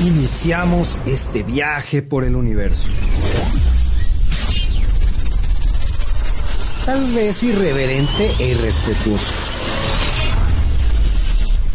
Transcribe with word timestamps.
Iniciamos 0.00 1.00
este 1.06 1.42
viaje 1.42 2.02
por 2.02 2.24
el 2.24 2.36
universo. 2.36 2.88
Tal 6.84 7.12
vez 7.14 7.42
irreverente 7.42 8.30
e 8.38 8.48
irrespetuoso. 8.48 9.32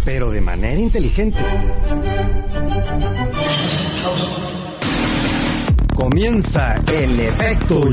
Pero 0.05 0.31
de 0.31 0.41
manera 0.41 0.79
inteligente. 0.79 1.39
Comienza 5.95 6.75
el 6.93 7.19
efecto 7.19 7.85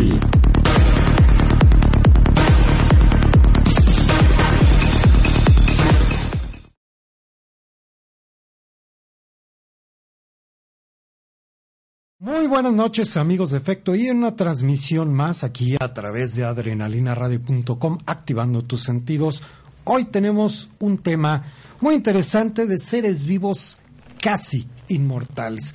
Muy 12.28 12.46
buenas 12.46 12.74
noches 12.74 13.16
amigos 13.16 13.52
de 13.52 13.56
Efecto 13.56 13.94
y 13.94 14.06
en 14.06 14.18
una 14.18 14.36
transmisión 14.36 15.14
más 15.14 15.44
aquí 15.44 15.76
a 15.80 15.94
través 15.94 16.36
de 16.36 16.44
adrenalinaradio.com 16.44 18.00
activando 18.04 18.62
tus 18.62 18.82
sentidos. 18.82 19.42
Hoy 19.84 20.04
tenemos 20.04 20.68
un 20.78 20.98
tema 20.98 21.42
muy 21.80 21.94
interesante 21.94 22.66
de 22.66 22.78
seres 22.78 23.24
vivos 23.24 23.78
casi 24.20 24.68
inmortales. 24.88 25.74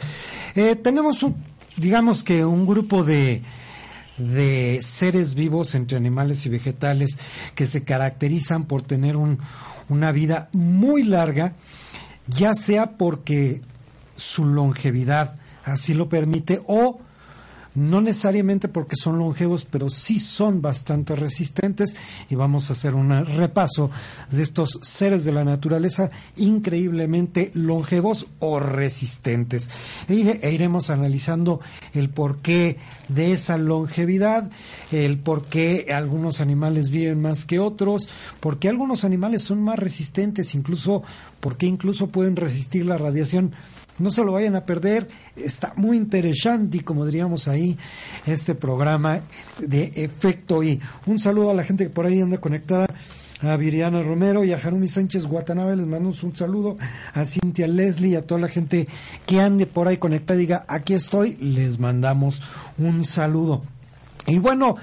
Eh, 0.54 0.76
tenemos 0.76 1.24
un, 1.24 1.44
digamos 1.76 2.24
que 2.24 2.46
un 2.46 2.68
grupo 2.68 3.04
de, 3.04 3.42
de 4.20 4.80
seres 4.84 5.34
vivos 5.34 5.74
entre 5.74 5.98
animales 5.98 6.46
y 6.46 6.50
vegetales 6.50 7.18
que 7.56 7.66
se 7.66 7.84
caracterizan 7.84 8.66
por 8.66 8.84
tener 8.84 9.16
un, 9.16 9.40
una 9.90 10.12
vida 10.12 10.50
muy 10.52 11.02
larga, 11.02 11.56
ya 12.28 12.54
sea 12.54 12.92
porque 12.92 13.64
su 14.18 14.46
longevidad 14.46 15.40
así 15.66 15.94
lo 15.94 16.10
permite 16.10 16.62
o 16.68 17.00
no 17.76 18.02
necesariamente 18.02 18.68
porque 18.68 18.96
son 18.96 19.18
longevos, 19.18 19.66
pero 19.66 19.90
sí 19.90 20.20
son 20.20 20.62
bastante 20.62 21.16
resistentes 21.16 21.96
y 22.30 22.36
vamos 22.36 22.70
a 22.70 22.74
hacer 22.74 22.94
un 22.94 23.26
repaso 23.26 23.90
de 24.30 24.44
estos 24.44 24.80
seres 24.82 25.26
de 25.26 25.32
la 25.32 25.44
naturaleza 25.44 26.12
increíblemente 26.36 27.52
longevos 27.56 28.28
o 28.40 28.60
resistentes. 28.60 29.72
E, 30.08 30.40
e 30.42 30.52
iremos 30.52 30.90
analizando 30.90 31.62
el 31.94 32.10
porqué 32.10 32.78
de 33.14 33.34
esa 33.34 33.58
longevidad, 33.58 34.50
el 34.92 35.18
por 35.18 35.46
qué 35.46 35.88
algunos 35.94 36.42
animales 36.42 36.90
viven 36.90 37.22
más 37.22 37.46
que 37.46 37.60
otros, 37.60 38.10
por 38.40 38.60
qué 38.60 38.70
algunos 38.70 39.04
animales 39.04 39.44
son 39.44 39.62
más 39.62 39.80
resistentes, 39.80 40.56
incluso 40.56 41.04
porque 41.40 41.66
incluso 41.66 42.08
pueden 42.08 42.36
resistir 42.36 42.86
la 42.86 42.98
radiación 42.98 43.54
no 44.00 44.10
se 44.10 44.24
lo 44.24 44.32
vayan 44.32 44.56
a 44.56 44.66
perder, 44.66 45.08
está 45.36 45.74
muy 45.76 45.98
interesante, 45.98 46.84
como 46.84 47.06
diríamos 47.06 47.48
ahí, 47.48 47.78
este 48.26 48.56
programa 48.56 49.20
de 49.60 49.92
Efecto 49.96 50.64
Y. 50.64 50.80
Un 51.06 51.20
saludo 51.20 51.52
a 51.52 51.54
la 51.54 51.64
gente 51.64 51.86
que 51.86 51.90
por 51.90 52.08
ahí 52.08 52.20
anda 52.20 52.40
conectada 52.40 52.88
a 53.44 53.58
Viriana 53.58 54.02
Romero 54.02 54.44
y 54.44 54.54
a 54.54 54.60
Jarumi 54.60 54.88
Sánchez 54.88 55.26
Guatanabe, 55.26 55.76
les 55.76 55.86
mandamos 55.86 56.24
un 56.24 56.36
saludo, 56.36 56.78
a 57.14 57.26
Cintia 57.26 57.68
Leslie 57.68 58.12
y 58.12 58.16
a 58.16 58.26
toda 58.26 58.40
la 58.40 58.48
gente 58.48 58.88
que 59.26 59.42
ande 59.42 59.66
por 59.66 59.88
ahí 59.88 59.98
conectada, 59.98 60.40
diga, 60.40 60.66
aquí 60.68 60.94
estoy, 60.94 61.36
les 61.36 61.80
mandamos 61.80 62.42
un 62.78 63.04
saludo. 63.06 63.64
Y 64.28 64.40
bueno, 64.40 64.78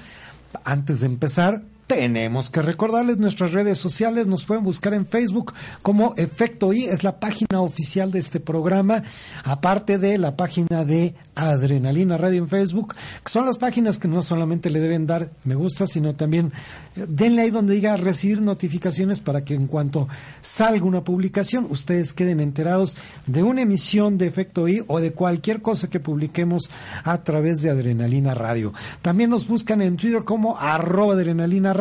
antes 0.63 1.01
de 1.01 1.07
empezar, 1.07 1.63
tenemos 1.91 2.49
que 2.49 2.61
recordarles 2.61 3.17
nuestras 3.17 3.51
redes 3.51 3.77
sociales, 3.77 4.25
nos 4.25 4.45
pueden 4.45 4.63
buscar 4.63 4.93
en 4.93 5.05
Facebook 5.05 5.51
como 5.81 6.13
Efecto 6.15 6.71
I, 6.71 6.85
es 6.85 7.03
la 7.03 7.19
página 7.19 7.59
oficial 7.59 8.11
de 8.11 8.19
este 8.19 8.39
programa, 8.39 9.03
aparte 9.43 9.97
de 9.97 10.17
la 10.17 10.37
página 10.37 10.85
de 10.85 11.15
Adrenalina 11.35 12.17
Radio 12.17 12.39
en 12.39 12.47
Facebook, 12.47 12.95
que 12.95 13.29
son 13.29 13.45
las 13.45 13.57
páginas 13.57 13.97
que 13.97 14.07
no 14.07 14.23
solamente 14.23 14.69
le 14.69 14.79
deben 14.79 15.05
dar 15.05 15.31
me 15.43 15.55
gusta, 15.55 15.85
sino 15.85 16.15
también 16.15 16.53
eh, 16.95 17.05
denle 17.09 17.41
ahí 17.41 17.49
donde 17.49 17.73
diga 17.73 17.97
recibir 17.97 18.41
notificaciones 18.41 19.19
para 19.19 19.43
que 19.43 19.55
en 19.55 19.67
cuanto 19.67 20.07
salga 20.41 20.85
una 20.85 21.03
publicación, 21.03 21.67
ustedes 21.69 22.13
queden 22.13 22.39
enterados 22.39 22.97
de 23.27 23.43
una 23.43 23.63
emisión 23.63 24.17
de 24.17 24.27
Efecto 24.27 24.69
I 24.69 24.83
o 24.87 25.01
de 25.01 25.11
cualquier 25.11 25.61
cosa 25.61 25.89
que 25.89 25.99
publiquemos 25.99 26.71
a 27.03 27.21
través 27.23 27.61
de 27.61 27.69
Adrenalina 27.69 28.33
Radio. 28.33 28.73
También 29.01 29.29
nos 29.29 29.45
buscan 29.47 29.81
en 29.81 29.97
Twitter 29.97 30.23
como 30.23 30.57
arroba 30.57 31.15
Adrenalina 31.15 31.73
Radio, 31.73 31.80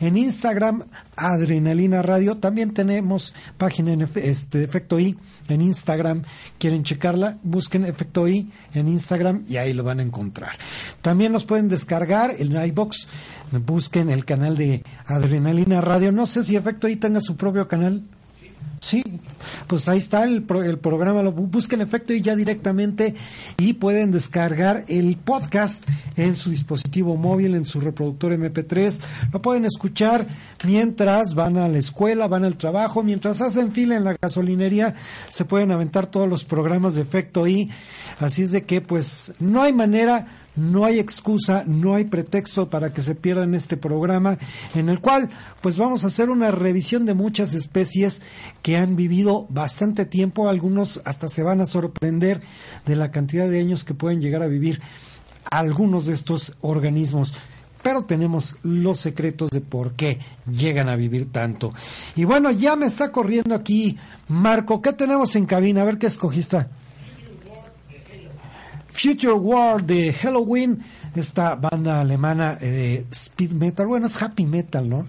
en 0.00 0.16
Instagram 0.16 0.82
Adrenalina 1.16 2.02
Radio. 2.02 2.36
También 2.36 2.72
tenemos 2.72 3.34
página 3.58 3.92
en 3.92 4.08
este, 4.16 4.64
Efecto 4.64 4.98
I 4.98 5.16
en 5.48 5.60
Instagram. 5.60 6.22
¿Quieren 6.58 6.82
checarla? 6.82 7.38
Busquen 7.42 7.84
Efecto 7.84 8.28
I 8.28 8.50
en 8.74 8.88
Instagram 8.88 9.44
y 9.48 9.56
ahí 9.56 9.72
lo 9.72 9.84
van 9.84 10.00
a 10.00 10.02
encontrar. 10.02 10.52
También 11.02 11.32
nos 11.32 11.44
pueden 11.44 11.68
descargar 11.68 12.32
el 12.38 12.56
iBox. 12.56 13.08
Busquen 13.64 14.10
el 14.10 14.24
canal 14.24 14.56
de 14.56 14.82
Adrenalina 15.06 15.80
Radio. 15.80 16.12
No 16.12 16.26
sé 16.26 16.42
si 16.42 16.56
Efecto 16.56 16.88
I 16.88 16.96
tenga 16.96 17.20
su 17.20 17.36
propio 17.36 17.68
canal. 17.68 18.02
Sí, 18.80 19.02
pues 19.66 19.88
ahí 19.88 19.98
está 19.98 20.24
el, 20.24 20.44
el 20.64 20.78
programa, 20.78 21.22
lo 21.22 21.32
busquen 21.32 21.80
efecto 21.80 22.12
y 22.12 22.20
ya 22.20 22.36
directamente 22.36 23.14
y 23.56 23.74
pueden 23.74 24.10
descargar 24.10 24.84
el 24.88 25.16
podcast 25.16 25.84
en 26.16 26.36
su 26.36 26.50
dispositivo 26.50 27.16
móvil, 27.16 27.54
en 27.54 27.64
su 27.64 27.80
reproductor 27.80 28.32
MP3. 28.32 29.00
Lo 29.32 29.42
pueden 29.42 29.64
escuchar 29.64 30.26
mientras 30.64 31.34
van 31.34 31.56
a 31.56 31.68
la 31.68 31.78
escuela, 31.78 32.28
van 32.28 32.44
al 32.44 32.56
trabajo, 32.56 33.02
mientras 33.02 33.40
hacen 33.40 33.72
fila 33.72 33.96
en 33.96 34.04
la 34.04 34.16
gasolinería, 34.20 34.94
se 35.28 35.44
pueden 35.44 35.72
aventar 35.72 36.06
todos 36.06 36.28
los 36.28 36.44
programas 36.44 36.94
de 36.94 37.02
efecto 37.02 37.46
y 37.46 37.70
así 38.18 38.42
es 38.42 38.52
de 38.52 38.64
que 38.64 38.80
pues 38.80 39.32
no 39.38 39.62
hay 39.62 39.72
manera 39.72 40.45
no 40.56 40.84
hay 40.84 40.98
excusa, 40.98 41.64
no 41.66 41.94
hay 41.94 42.04
pretexto 42.04 42.68
para 42.68 42.92
que 42.92 43.02
se 43.02 43.14
pierdan 43.14 43.54
este 43.54 43.76
programa 43.76 44.38
en 44.74 44.88
el 44.88 45.00
cual 45.00 45.30
pues 45.60 45.78
vamos 45.78 46.04
a 46.04 46.08
hacer 46.08 46.30
una 46.30 46.50
revisión 46.50 47.06
de 47.06 47.14
muchas 47.14 47.54
especies 47.54 48.22
que 48.62 48.76
han 48.76 48.96
vivido 48.96 49.46
bastante 49.50 50.04
tiempo, 50.04 50.48
algunos 50.48 51.00
hasta 51.04 51.28
se 51.28 51.42
van 51.42 51.60
a 51.60 51.66
sorprender 51.66 52.40
de 52.86 52.96
la 52.96 53.10
cantidad 53.10 53.48
de 53.48 53.60
años 53.60 53.84
que 53.84 53.94
pueden 53.94 54.20
llegar 54.20 54.42
a 54.42 54.48
vivir 54.48 54.80
algunos 55.50 56.06
de 56.06 56.14
estos 56.14 56.54
organismos 56.60 57.34
pero 57.82 58.04
tenemos 58.04 58.56
los 58.64 58.98
secretos 58.98 59.50
de 59.50 59.60
por 59.60 59.92
qué 59.92 60.18
llegan 60.50 60.88
a 60.88 60.96
vivir 60.96 61.30
tanto. 61.30 61.72
Y 62.16 62.24
bueno, 62.24 62.50
ya 62.50 62.74
me 62.74 62.86
está 62.86 63.12
corriendo 63.12 63.54
aquí 63.54 63.96
Marco, 64.26 64.82
¿qué 64.82 64.92
tenemos 64.92 65.36
en 65.36 65.46
cabina? 65.46 65.82
A 65.82 65.84
ver 65.84 65.96
qué 65.96 66.08
escogiste. 66.08 66.66
Future 68.96 69.34
War 69.34 69.84
de 69.84 70.12
Halloween, 70.14 70.82
esta 71.14 71.54
banda 71.54 72.00
alemana 72.00 72.56
eh, 72.60 73.04
de 73.04 73.06
speed 73.10 73.52
metal, 73.52 73.86
bueno, 73.86 74.06
es 74.06 74.22
happy 74.22 74.46
metal, 74.46 74.88
¿no? 74.88 75.06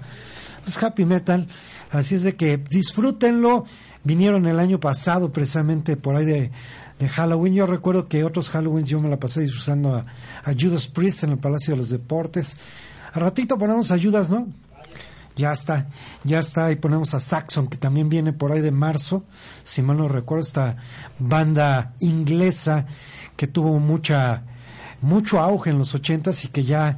Es 0.67 0.81
happy 0.83 1.05
metal, 1.05 1.47
así 1.91 2.15
es 2.15 2.23
de 2.23 2.35
que 2.35 2.57
disfrútenlo. 2.57 3.63
Vinieron 4.03 4.45
el 4.45 4.59
año 4.59 4.79
pasado 4.79 5.31
precisamente 5.31 5.95
por 5.95 6.15
ahí 6.15 6.25
de, 6.25 6.51
Halloween. 7.09 7.53
Yo 7.53 7.67
recuerdo 7.67 8.07
que 8.07 8.23
otros 8.23 8.49
Halloween 8.49 8.85
yo 8.85 8.99
me 8.99 9.09
la 9.09 9.19
pasé 9.19 9.41
disfrutando 9.41 9.95
a, 9.95 10.05
a 10.43 10.53
Judas 10.59 10.87
Priest 10.87 11.23
en 11.23 11.31
el 11.31 11.37
Palacio 11.37 11.73
de 11.73 11.77
los 11.77 11.89
Deportes. 11.89 12.57
A 13.13 13.19
ratito 13.19 13.57
ponemos 13.57 13.91
ayudas, 13.91 14.29
¿no? 14.29 14.47
Ya 15.37 15.51
está, 15.51 15.87
ya 16.23 16.39
está. 16.39 16.71
Y 16.71 16.75
ponemos 16.77 17.13
a 17.13 17.19
Saxon, 17.19 17.67
que 17.67 17.77
también 17.77 18.09
viene 18.09 18.33
por 18.33 18.51
ahí 18.51 18.61
de 18.61 18.71
marzo, 18.71 19.23
si 19.63 19.83
mal 19.83 19.97
no 19.97 20.07
recuerdo, 20.07 20.41
esta 20.41 20.77
banda 21.19 21.93
inglesa 21.99 22.87
que 23.37 23.47
tuvo 23.47 23.79
mucha 23.79 24.43
mucho 25.01 25.39
auge 25.39 25.69
en 25.69 25.77
los 25.77 25.95
ochentas 25.95 26.43
y 26.43 26.49
que 26.49 26.63
ya 26.63 26.97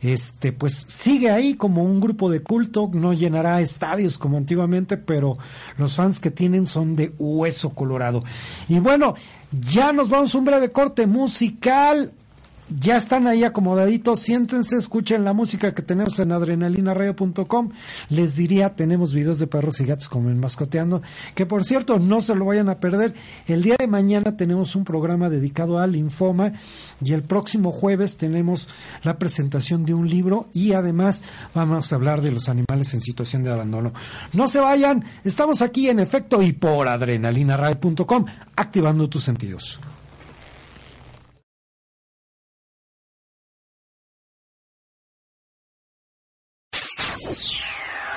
este 0.00 0.52
pues 0.52 0.86
sigue 0.88 1.30
ahí 1.30 1.54
como 1.54 1.84
un 1.84 2.00
grupo 2.00 2.30
de 2.30 2.42
culto, 2.42 2.90
no 2.92 3.12
llenará 3.12 3.60
estadios 3.60 4.16
como 4.16 4.38
antiguamente, 4.38 4.96
pero 4.96 5.36
los 5.76 5.96
fans 5.96 6.20
que 6.20 6.30
tienen 6.30 6.66
son 6.66 6.96
de 6.96 7.12
hueso 7.18 7.70
colorado. 7.70 8.24
Y 8.68 8.78
bueno, 8.78 9.14
ya 9.52 9.92
nos 9.92 10.08
vamos 10.08 10.34
a 10.34 10.38
un 10.38 10.44
breve 10.46 10.72
corte 10.72 11.06
musical 11.06 12.14
ya 12.78 12.96
están 12.96 13.26
ahí 13.26 13.44
acomodaditos, 13.44 14.20
siéntense, 14.20 14.76
escuchen 14.76 15.24
la 15.24 15.32
música 15.32 15.74
que 15.74 15.82
tenemos 15.82 16.18
en 16.18 16.32
adrenalinaradio.com. 16.32 17.70
Les 18.08 18.36
diría, 18.36 18.76
tenemos 18.76 19.12
videos 19.14 19.38
de 19.38 19.46
perros 19.46 19.80
y 19.80 19.84
gatos 19.84 20.08
como 20.08 20.30
en 20.30 20.38
Mascoteando, 20.38 21.02
que 21.34 21.46
por 21.46 21.64
cierto, 21.64 21.98
no 21.98 22.20
se 22.20 22.34
lo 22.34 22.44
vayan 22.44 22.68
a 22.68 22.78
perder. 22.78 23.14
El 23.46 23.62
día 23.62 23.76
de 23.78 23.86
mañana 23.86 24.36
tenemos 24.36 24.76
un 24.76 24.84
programa 24.84 25.28
dedicado 25.28 25.78
al 25.78 25.92
linfoma 25.92 26.52
y 27.04 27.12
el 27.12 27.22
próximo 27.22 27.72
jueves 27.72 28.16
tenemos 28.16 28.68
la 29.02 29.18
presentación 29.18 29.84
de 29.84 29.94
un 29.94 30.08
libro 30.08 30.48
y 30.52 30.72
además 30.72 31.24
vamos 31.54 31.92
a 31.92 31.96
hablar 31.96 32.20
de 32.20 32.32
los 32.32 32.48
animales 32.48 32.94
en 32.94 33.00
situación 33.00 33.42
de 33.42 33.50
abandono. 33.50 33.92
No 34.32 34.48
se 34.48 34.60
vayan, 34.60 35.04
estamos 35.24 35.62
aquí 35.62 35.88
en 35.88 35.98
efecto 35.98 36.42
y 36.42 36.52
por 36.52 36.88
adrenalinaradio.com, 36.88 38.26
activando 38.56 39.08
tus 39.08 39.22
sentidos. 39.22 39.80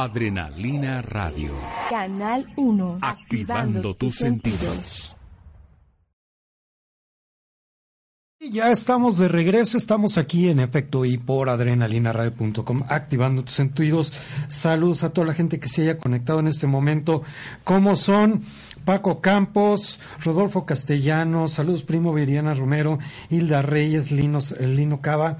Adrenalina 0.00 1.02
Radio. 1.02 1.50
Canal 1.90 2.46
1. 2.54 2.98
Activando 3.02 3.96
tus 3.96 4.14
sentidos. 4.14 5.16
Ya 8.38 8.70
estamos 8.70 9.18
de 9.18 9.26
regreso, 9.26 9.76
estamos 9.76 10.16
aquí 10.16 10.48
en 10.48 10.60
efecto 10.60 11.04
y 11.04 11.18
por 11.18 11.48
adrenalinaradio.com 11.48 12.84
activando 12.88 13.42
tus 13.42 13.54
sentidos. 13.54 14.12
Saludos 14.46 15.02
a 15.02 15.10
toda 15.10 15.26
la 15.26 15.34
gente 15.34 15.58
que 15.58 15.68
se 15.68 15.82
haya 15.82 15.98
conectado 15.98 16.38
en 16.38 16.46
este 16.46 16.68
momento. 16.68 17.24
¿Cómo 17.64 17.96
son? 17.96 18.42
Paco 18.84 19.20
Campos, 19.20 19.98
Rodolfo 20.24 20.64
Castellano, 20.64 21.48
saludos 21.48 21.82
primo 21.82 22.14
Viriana 22.14 22.54
Romero, 22.54 23.00
Hilda 23.28 23.60
Reyes, 23.60 24.12
Lino, 24.12 24.38
Lino 24.60 25.00
Cava, 25.02 25.36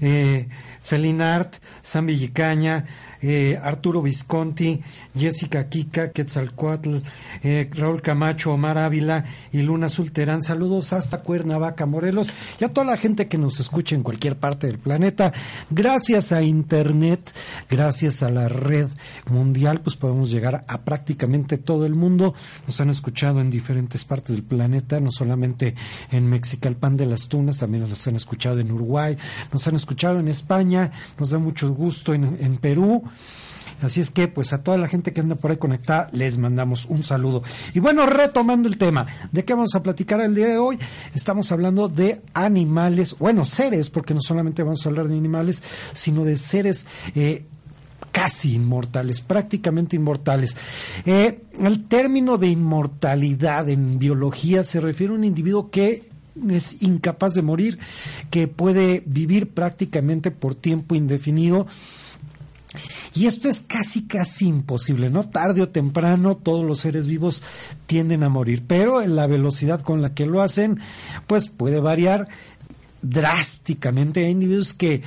eh, 0.00 0.48
Felinart, 0.80 1.56
San 1.82 2.06
Villicaña, 2.06 2.86
eh, 3.26 3.58
Arturo 3.60 4.02
Visconti, 4.02 4.80
Jessica 5.16 5.68
Kika, 5.68 6.12
Quetzalcoatl, 6.12 6.98
eh, 7.42 7.68
Raúl 7.72 8.00
Camacho, 8.00 8.52
Omar 8.52 8.78
Ávila 8.78 9.24
y 9.50 9.62
Luna 9.62 9.88
Sulterán. 9.88 10.44
Saludos 10.44 10.92
hasta 10.92 11.22
Cuernavaca, 11.22 11.86
Morelos 11.86 12.32
y 12.60 12.64
a 12.64 12.72
toda 12.72 12.86
la 12.86 12.96
gente 12.96 13.26
que 13.26 13.36
nos 13.36 13.58
escucha 13.58 13.96
en 13.96 14.04
cualquier 14.04 14.36
parte 14.36 14.68
del 14.68 14.78
planeta. 14.78 15.32
Gracias 15.70 16.30
a 16.30 16.42
Internet, 16.42 17.34
gracias 17.68 18.22
a 18.22 18.30
la 18.30 18.48
red 18.48 18.86
mundial, 19.28 19.80
pues 19.80 19.96
podemos 19.96 20.30
llegar 20.30 20.64
a 20.68 20.82
prácticamente 20.82 21.58
todo 21.58 21.84
el 21.84 21.96
mundo. 21.96 22.32
Nos 22.66 22.80
han 22.80 22.90
escuchado 22.90 23.40
en 23.40 23.50
diferentes 23.50 24.04
partes 24.04 24.36
del 24.36 24.44
planeta, 24.44 25.00
no 25.00 25.10
solamente 25.10 25.74
en 26.12 26.28
Mexicalpan 26.30 26.96
de 26.96 27.06
las 27.06 27.26
Tunas, 27.26 27.58
también 27.58 27.88
nos 27.88 28.06
han 28.06 28.14
escuchado 28.14 28.60
en 28.60 28.70
Uruguay, 28.70 29.16
nos 29.52 29.66
han 29.66 29.74
escuchado 29.74 30.20
en 30.20 30.28
España, 30.28 30.92
nos 31.18 31.30
da 31.30 31.38
mucho 31.38 31.72
gusto 31.74 32.14
en, 32.14 32.36
en 32.40 32.56
Perú. 32.58 33.02
Así 33.82 34.00
es 34.00 34.10
que, 34.10 34.26
pues 34.26 34.52
a 34.52 34.62
toda 34.62 34.78
la 34.78 34.88
gente 34.88 35.12
que 35.12 35.20
anda 35.20 35.34
por 35.34 35.50
ahí 35.50 35.58
conectada, 35.58 36.08
les 36.12 36.38
mandamos 36.38 36.86
un 36.86 37.02
saludo. 37.02 37.42
Y 37.74 37.80
bueno, 37.80 38.06
retomando 38.06 38.68
el 38.68 38.78
tema, 38.78 39.06
¿de 39.32 39.44
qué 39.44 39.52
vamos 39.52 39.74
a 39.74 39.82
platicar 39.82 40.20
el 40.20 40.34
día 40.34 40.46
de 40.46 40.58
hoy? 40.58 40.78
Estamos 41.14 41.52
hablando 41.52 41.88
de 41.88 42.22
animales, 42.32 43.16
bueno, 43.18 43.44
seres, 43.44 43.90
porque 43.90 44.14
no 44.14 44.20
solamente 44.22 44.62
vamos 44.62 44.84
a 44.84 44.88
hablar 44.88 45.08
de 45.08 45.14
animales, 45.14 45.62
sino 45.92 46.24
de 46.24 46.38
seres 46.38 46.86
eh, 47.14 47.44
casi 48.12 48.54
inmortales, 48.54 49.20
prácticamente 49.20 49.96
inmortales. 49.96 50.56
Eh, 51.04 51.42
el 51.58 51.84
término 51.86 52.38
de 52.38 52.48
inmortalidad 52.48 53.68
en 53.68 53.98
biología 53.98 54.64
se 54.64 54.80
refiere 54.80 55.12
a 55.12 55.16
un 55.16 55.24
individuo 55.24 55.70
que 55.70 56.02
es 56.48 56.82
incapaz 56.82 57.34
de 57.34 57.42
morir, 57.42 57.78
que 58.30 58.48
puede 58.48 59.02
vivir 59.04 59.50
prácticamente 59.50 60.30
por 60.30 60.54
tiempo 60.54 60.94
indefinido 60.94 61.66
y 63.16 63.26
esto 63.26 63.48
es 63.48 63.62
casi, 63.66 64.06
casi 64.06 64.46
imposible, 64.46 65.10
¿no? 65.10 65.28
Tarde 65.28 65.62
o 65.62 65.68
temprano 65.68 66.36
todos 66.36 66.64
los 66.64 66.80
seres 66.80 67.06
vivos 67.06 67.42
tienden 67.86 68.22
a 68.22 68.28
morir, 68.28 68.62
pero 68.66 69.00
la 69.06 69.26
velocidad 69.26 69.80
con 69.80 70.02
la 70.02 70.12
que 70.12 70.26
lo 70.26 70.42
hacen, 70.42 70.80
pues 71.26 71.48
puede 71.48 71.80
variar 71.80 72.28
drásticamente. 73.00 74.26
Hay 74.26 74.32
individuos 74.32 74.74
que 74.74 75.02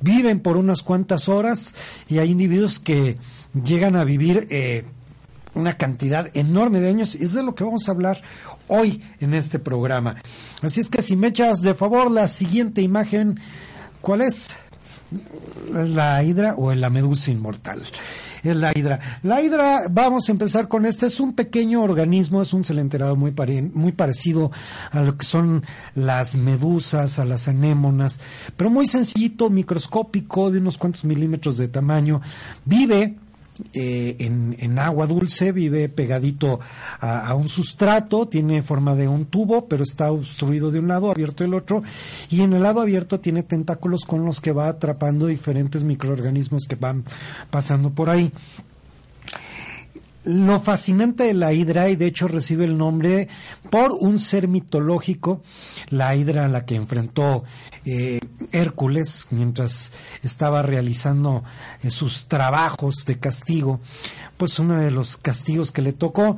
viven 0.00 0.40
por 0.40 0.56
unas 0.56 0.82
cuantas 0.82 1.28
horas 1.28 1.74
y 2.08 2.18
hay 2.18 2.30
individuos 2.30 2.78
que 2.78 3.18
llegan 3.64 3.96
a 3.96 4.04
vivir 4.04 4.46
eh, 4.50 4.84
una 5.54 5.76
cantidad 5.76 6.30
enorme 6.34 6.80
de 6.80 6.88
años. 6.88 7.14
Es 7.14 7.34
de 7.34 7.42
lo 7.42 7.54
que 7.54 7.64
vamos 7.64 7.88
a 7.88 7.92
hablar 7.92 8.22
hoy 8.68 9.02
en 9.20 9.34
este 9.34 9.58
programa. 9.58 10.16
Así 10.62 10.80
es 10.80 10.88
que 10.88 11.02
si 11.02 11.16
me 11.16 11.28
echas 11.28 11.60
de 11.60 11.74
favor 11.74 12.10
la 12.10 12.28
siguiente 12.28 12.82
imagen, 12.82 13.40
¿cuál 14.00 14.22
es? 14.22 14.50
La 15.72 16.22
hidra 16.22 16.54
o 16.56 16.74
la 16.74 16.90
medusa 16.90 17.30
inmortal. 17.30 17.82
Es 18.42 18.56
la 18.56 18.72
hidra. 18.76 19.00
La 19.22 19.42
hidra, 19.42 19.86
vamos 19.90 20.28
a 20.28 20.32
empezar 20.32 20.68
con 20.68 20.86
este, 20.86 21.06
es 21.06 21.20
un 21.20 21.34
pequeño 21.34 21.82
organismo, 21.82 22.42
es 22.42 22.52
un 22.52 22.64
celenterado 22.64 23.16
muy, 23.16 23.34
muy 23.74 23.92
parecido 23.92 24.52
a 24.92 25.00
lo 25.00 25.16
que 25.16 25.26
son 25.26 25.64
las 25.94 26.36
medusas, 26.36 27.18
a 27.18 27.24
las 27.24 27.48
anémonas, 27.48 28.20
pero 28.56 28.70
muy 28.70 28.86
sencillito, 28.86 29.50
microscópico, 29.50 30.50
de 30.50 30.58
unos 30.58 30.78
cuantos 30.78 31.04
milímetros 31.04 31.56
de 31.56 31.68
tamaño. 31.68 32.20
Vive 32.64 33.16
eh, 33.72 34.16
en, 34.18 34.78
agua 34.78 35.06
dulce, 35.06 35.52
vive 35.52 35.88
pegadito 35.88 36.60
a, 37.00 37.34
un 37.34 37.48
sustrato, 37.48 38.28
tiene 38.28 38.62
forma 38.62 38.94
de 38.94 39.08
un 39.08 39.26
tubo, 39.26 39.66
pero 39.66 39.82
está 39.82 40.10
obstruido 40.10 40.70
de 40.70 40.80
un 40.80 40.88
lado, 40.88 41.10
abierto 41.10 41.44
del 41.44 41.54
otro, 41.54 41.82
y 42.28 42.42
en 42.42 42.52
el 42.52 42.62
lado 42.62 42.80
abierto 42.80 43.20
tiene 43.20 43.42
tentáculos 43.42 44.04
con 44.04 44.24
los 44.24 44.40
que 44.40 44.52
va 44.52 44.68
atrapando 44.68 45.26
diferentes 45.26 45.84
microorganismos 45.84 46.64
que 46.68 46.76
van 46.76 47.04
pasando 47.50 47.90
por 47.90 48.10
ahí. 48.10 48.30
Lo 50.26 50.60
fascinante 50.60 51.22
de 51.24 51.34
la 51.34 51.52
hidra, 51.52 51.88
y 51.88 51.94
de 51.94 52.06
hecho 52.06 52.26
recibe 52.26 52.64
el 52.64 52.76
nombre 52.76 53.28
por 53.70 53.92
un 53.92 54.18
ser 54.18 54.48
mitológico, 54.48 55.40
la 55.88 56.16
hidra 56.16 56.46
a 56.46 56.48
la 56.48 56.64
que 56.64 56.74
enfrentó 56.74 57.44
eh, 57.84 58.18
Hércules 58.50 59.28
mientras 59.30 59.92
estaba 60.24 60.62
realizando 60.62 61.44
eh, 61.82 61.90
sus 61.90 62.26
trabajos 62.26 63.04
de 63.06 63.20
castigo, 63.20 63.80
pues 64.36 64.58
uno 64.58 64.80
de 64.80 64.90
los 64.90 65.16
castigos 65.16 65.70
que 65.70 65.82
le 65.82 65.92
tocó 65.92 66.36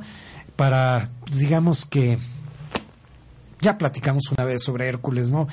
para, 0.55 1.09
digamos 1.31 1.85
que 1.85 2.19
ya 3.61 3.77
platicamos 3.77 4.31
una 4.31 4.45
vez 4.45 4.63
sobre 4.63 4.87
Hércules, 4.87 5.29
¿no? 5.29 5.47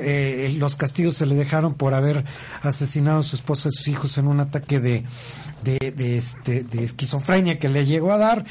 Eh, 0.00 0.54
los 0.58 0.76
castigos 0.76 1.16
se 1.16 1.26
le 1.26 1.34
dejaron 1.34 1.74
por 1.74 1.94
haber 1.94 2.24
asesinado 2.62 3.20
a 3.20 3.22
su 3.22 3.36
esposa 3.36 3.68
y 3.68 3.72
sus 3.72 3.88
hijos 3.88 4.18
en 4.18 4.26
un 4.26 4.40
ataque 4.40 4.80
de, 4.80 5.04
de, 5.62 6.16
este, 6.16 6.64
de 6.64 6.84
esquizofrenia 6.84 7.58
que 7.58 7.68
le 7.68 7.84
llegó 7.84 8.12
a 8.12 8.18
dar. 8.18 8.44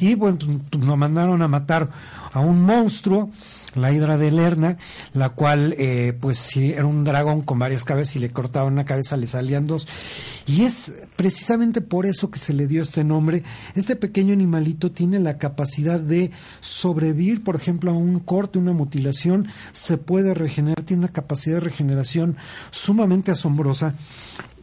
Y 0.00 0.14
bueno, 0.14 0.38
lo 0.80 0.96
mandaron 0.96 1.42
a 1.42 1.48
matar 1.48 1.88
a 2.32 2.40
un 2.40 2.62
monstruo, 2.62 3.30
la 3.74 3.92
hidra 3.92 4.16
de 4.18 4.30
Lerna, 4.30 4.76
la 5.12 5.30
cual, 5.30 5.74
eh, 5.78 6.16
pues 6.20 6.38
sí, 6.38 6.72
era 6.72 6.86
un 6.86 7.04
dragón 7.04 7.42
con 7.42 7.58
varias 7.58 7.84
cabezas 7.84 8.16
y 8.16 8.18
le 8.20 8.30
cortaban 8.30 8.72
una 8.72 8.84
cabeza, 8.84 9.16
le 9.16 9.26
salían 9.26 9.66
dos. 9.66 9.88
Y 10.46 10.62
es 10.62 10.94
precisamente 11.16 11.80
por 11.80 12.06
eso 12.06 12.30
que 12.30 12.38
se 12.38 12.52
le 12.52 12.66
dio 12.66 12.82
este 12.82 13.04
nombre. 13.04 13.42
Este 13.74 13.96
pequeño 13.96 14.32
animalito 14.32 14.92
tiene 14.92 15.18
la 15.18 15.38
capacidad 15.38 16.00
de 16.00 16.30
sobrevivir, 16.60 17.42
por 17.42 17.56
ejemplo, 17.56 17.90
a 17.90 17.94
un 17.94 18.20
corte, 18.20 18.58
una 18.58 18.72
mutilación, 18.72 19.48
se 19.72 19.96
puede 19.96 20.34
regenerar, 20.34 20.82
tiene 20.84 21.04
una 21.04 21.12
capacidad 21.12 21.56
de 21.56 21.60
regeneración 21.60 22.36
sumamente 22.70 23.30
asombrosa. 23.30 23.94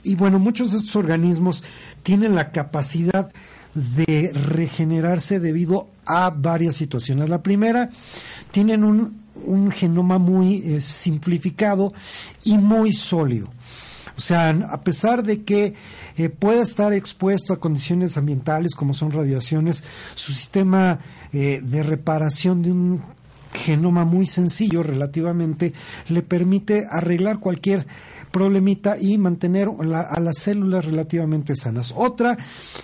Y 0.04 0.16
bueno, 0.16 0.38
muchos 0.38 0.72
de 0.72 0.78
estos 0.78 0.96
organismos 0.96 1.64
tienen 2.04 2.36
la 2.36 2.52
capacidad 2.52 3.32
de 3.76 4.32
regenerarse 4.34 5.40
debido 5.40 5.88
a 6.06 6.30
varias 6.30 6.76
situaciones. 6.76 7.30
La 7.30 7.44
primera, 7.44 7.90
tienen 8.52 8.84
un, 8.84 9.22
un 9.46 9.72
genoma 9.72 10.18
muy 10.18 10.56
eh, 10.56 10.82
simplificado 10.82 11.94
y 12.44 12.58
muy 12.58 12.94
sólido. 12.94 13.50
O 14.18 14.22
sea, 14.22 14.50
a 14.50 14.82
pesar 14.82 15.24
de 15.24 15.44
que 15.44 15.74
eh, 16.18 16.30
pueda 16.30 16.64
estar 16.64 16.94
expuesto 16.94 17.54
a 17.54 17.60
condiciones 17.60 18.18
ambientales 18.18 18.74
como 18.74 18.94
son 18.94 19.12
radiaciones, 19.12 19.84
su 20.16 20.32
sistema 20.32 21.00
eh, 21.34 21.60
de 21.62 21.84
reparación 21.84 22.62
de 22.62 22.72
un 22.72 23.02
genoma 23.54 24.06
muy 24.06 24.26
sencillo 24.26 24.84
relativamente 24.84 25.74
le 26.10 26.22
permite 26.22 26.88
arreglar 26.90 27.40
cualquier 27.40 27.88
problemita 28.36 28.98
y 29.00 29.18
mantener 29.18 29.70
a 29.70 30.20
las 30.20 30.40
células 30.40 30.84
relativamente 30.84 31.56
sanas. 31.56 31.94
Otra 31.96 32.38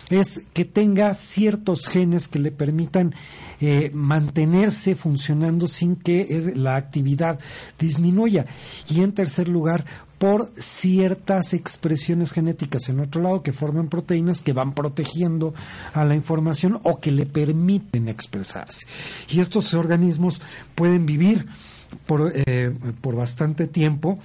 es 0.09 0.43
que 0.53 0.63
tenga 0.63 1.13
ciertos 1.13 1.89
genes 1.89 2.29
que 2.29 2.39
le 2.39 2.51
permitan 2.51 3.13
eh, 3.59 3.91
mantenerse 3.93 4.95
funcionando 4.95 5.67
sin 5.67 5.97
que 5.97 6.53
la 6.55 6.77
actividad 6.77 7.37
disminuya. 7.77 8.45
Y 8.87 9.01
en 9.01 9.11
tercer 9.11 9.49
lugar, 9.49 9.83
por 10.19 10.53
ciertas 10.55 11.53
expresiones 11.53 12.31
genéticas 12.31 12.87
en 12.87 13.01
otro 13.01 13.21
lado 13.21 13.43
que 13.43 13.51
forman 13.51 13.89
proteínas 13.89 14.41
que 14.41 14.53
van 14.53 14.73
protegiendo 14.73 15.53
a 15.91 16.05
la 16.05 16.15
información 16.15 16.79
o 16.83 17.01
que 17.01 17.11
le 17.11 17.25
permiten 17.25 18.07
expresarse. 18.07 18.87
Y 19.27 19.41
estos 19.41 19.73
organismos 19.73 20.41
pueden 20.75 21.05
vivir 21.05 21.45
por, 22.05 22.31
eh, 22.33 22.73
por 23.01 23.17
bastante 23.17 23.67
tiempo 23.67 24.17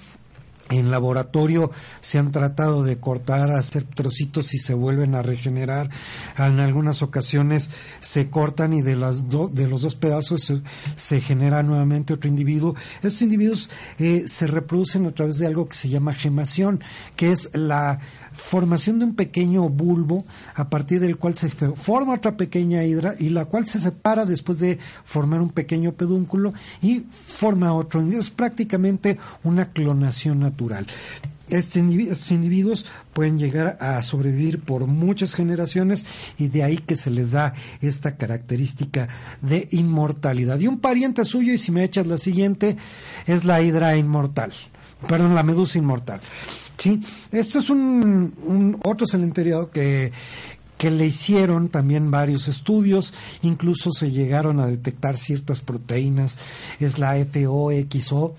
en 0.70 0.90
laboratorio 0.90 1.70
se 2.00 2.18
han 2.18 2.32
tratado 2.32 2.82
de 2.82 2.98
cortar, 2.98 3.52
hacer 3.52 3.84
trocitos 3.84 4.54
y 4.54 4.58
se 4.58 4.74
vuelven 4.74 5.14
a 5.14 5.22
regenerar. 5.22 5.90
En 6.38 6.60
algunas 6.60 7.02
ocasiones 7.02 7.70
se 8.00 8.30
cortan 8.30 8.72
y 8.72 8.82
de, 8.82 8.96
las 8.96 9.24
de 9.28 9.68
los 9.68 9.82
dos 9.82 9.96
pedazos 9.96 10.52
se, 10.94 11.20
genera 11.20 11.62
nuevamente 11.62 12.14
otro 12.14 12.28
individuo. 12.28 12.74
Estos 12.96 13.22
individuos 13.22 13.70
eh, 13.98 14.24
se 14.26 14.46
reproducen 14.46 15.06
a 15.06 15.12
través 15.12 15.38
de 15.38 15.46
algo 15.46 15.68
que 15.68 15.76
se 15.76 15.88
llama 15.88 16.14
gemación, 16.14 16.80
que 17.14 17.32
es 17.32 17.50
la 17.52 18.00
formación 18.36 18.98
de 18.98 19.06
un 19.06 19.14
pequeño 19.14 19.68
bulbo 19.68 20.26
a 20.54 20.68
partir 20.68 21.00
del 21.00 21.16
cual 21.16 21.34
se 21.34 21.48
forma 21.48 22.14
otra 22.14 22.36
pequeña 22.36 22.84
hidra 22.84 23.14
y 23.18 23.30
la 23.30 23.46
cual 23.46 23.66
se 23.66 23.80
separa 23.80 24.24
después 24.26 24.60
de 24.60 24.78
formar 25.04 25.40
un 25.40 25.50
pequeño 25.50 25.92
pedúnculo 25.92 26.52
y 26.82 27.00
forma 27.10 27.72
otro. 27.72 28.02
Es 28.02 28.30
prácticamente 28.30 29.18
una 29.42 29.72
clonación 29.72 30.40
natural. 30.40 30.86
este 31.48 31.80
estos 31.80 32.30
individuos 32.32 32.86
pueden 33.14 33.38
llegar 33.38 33.78
a 33.80 34.02
sobrevivir 34.02 34.60
por 34.60 34.86
muchas 34.86 35.34
generaciones 35.34 36.04
y 36.38 36.48
de 36.48 36.62
ahí 36.62 36.78
que 36.78 36.96
se 36.96 37.10
les 37.10 37.32
da 37.32 37.54
esta 37.80 38.16
característica 38.16 39.08
de 39.40 39.66
inmortalidad. 39.70 40.60
Y 40.60 40.66
un 40.66 40.80
pariente 40.80 41.24
suyo, 41.24 41.52
y 41.54 41.58
si 41.58 41.72
me 41.72 41.84
echas 41.84 42.06
la 42.06 42.18
siguiente, 42.18 42.76
es 43.26 43.44
la 43.44 43.62
hidra 43.62 43.96
inmortal, 43.96 44.52
perdón, 45.08 45.34
la 45.34 45.42
medusa 45.42 45.78
inmortal. 45.78 46.20
Sí, 46.76 47.00
esto 47.32 47.58
es 47.58 47.70
un, 47.70 48.78
otro 48.84 49.06
cementerio 49.06 49.70
que, 49.70 50.12
que 50.78 50.90
le 50.90 51.06
hicieron 51.06 51.68
también 51.68 52.10
varios 52.10 52.48
estudios, 52.48 53.14
incluso 53.42 53.92
se 53.92 54.10
llegaron 54.10 54.60
a 54.60 54.66
detectar 54.66 55.16
ciertas 55.16 55.60
proteínas, 55.60 56.38
es 56.78 56.98
la 56.98 57.14
FOXO, 57.16 58.34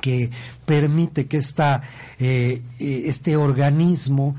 que 0.00 0.30
permite 0.66 1.26
que 1.28 1.38
esta, 1.38 1.82
eh, 2.18 2.60
eh, 2.78 3.02
este 3.06 3.36
organismo 3.36 4.36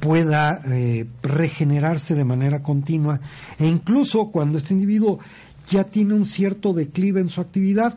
pueda 0.00 0.60
eh, 0.66 1.06
regenerarse 1.22 2.14
de 2.16 2.24
manera 2.24 2.62
continua 2.62 3.20
e 3.58 3.66
incluso 3.66 4.30
cuando 4.32 4.58
este 4.58 4.74
individuo 4.74 5.20
ya 5.68 5.84
tiene 5.84 6.14
un 6.14 6.24
cierto 6.24 6.72
declive 6.72 7.20
en 7.20 7.30
su 7.30 7.40
actividad, 7.40 7.96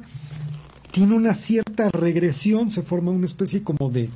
tiene 0.91 1.15
una 1.15 1.33
cierta 1.33 1.89
regresión, 1.89 2.71
se 2.71 2.81
forma 2.81 3.11
una 3.11 3.25
especie 3.25 3.63
como 3.63 3.89
de 3.89 4.09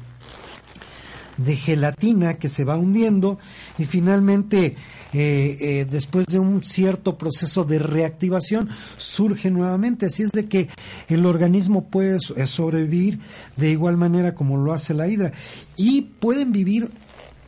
de 1.38 1.56
gelatina 1.56 2.36
que 2.36 2.50
se 2.50 2.64
va 2.64 2.78
hundiendo 2.78 3.38
y 3.78 3.86
finalmente 3.86 4.76
eh, 5.14 5.58
eh, 5.60 5.88
después 5.90 6.26
de 6.28 6.40
un 6.40 6.64
cierto 6.64 7.18
proceso 7.18 7.64
de 7.64 7.80
reactivación 7.80 8.70
surge 8.98 9.52
nuevamente. 9.52 10.08
Así 10.08 10.24
es 10.24 10.32
de 10.32 10.48
que 10.48 10.70
el 11.08 11.26
organismo 11.26 11.86
puede 11.86 12.18
eh, 12.36 12.48
sobrevivir 12.48 13.20
de 13.58 13.70
igual 13.70 13.98
manera 13.98 14.36
como 14.36 14.58
lo 14.58 14.74
hace 14.74 14.94
la 14.94 15.08
hidra 15.08 15.32
y 15.76 16.02
pueden 16.02 16.52
vivir 16.52 16.92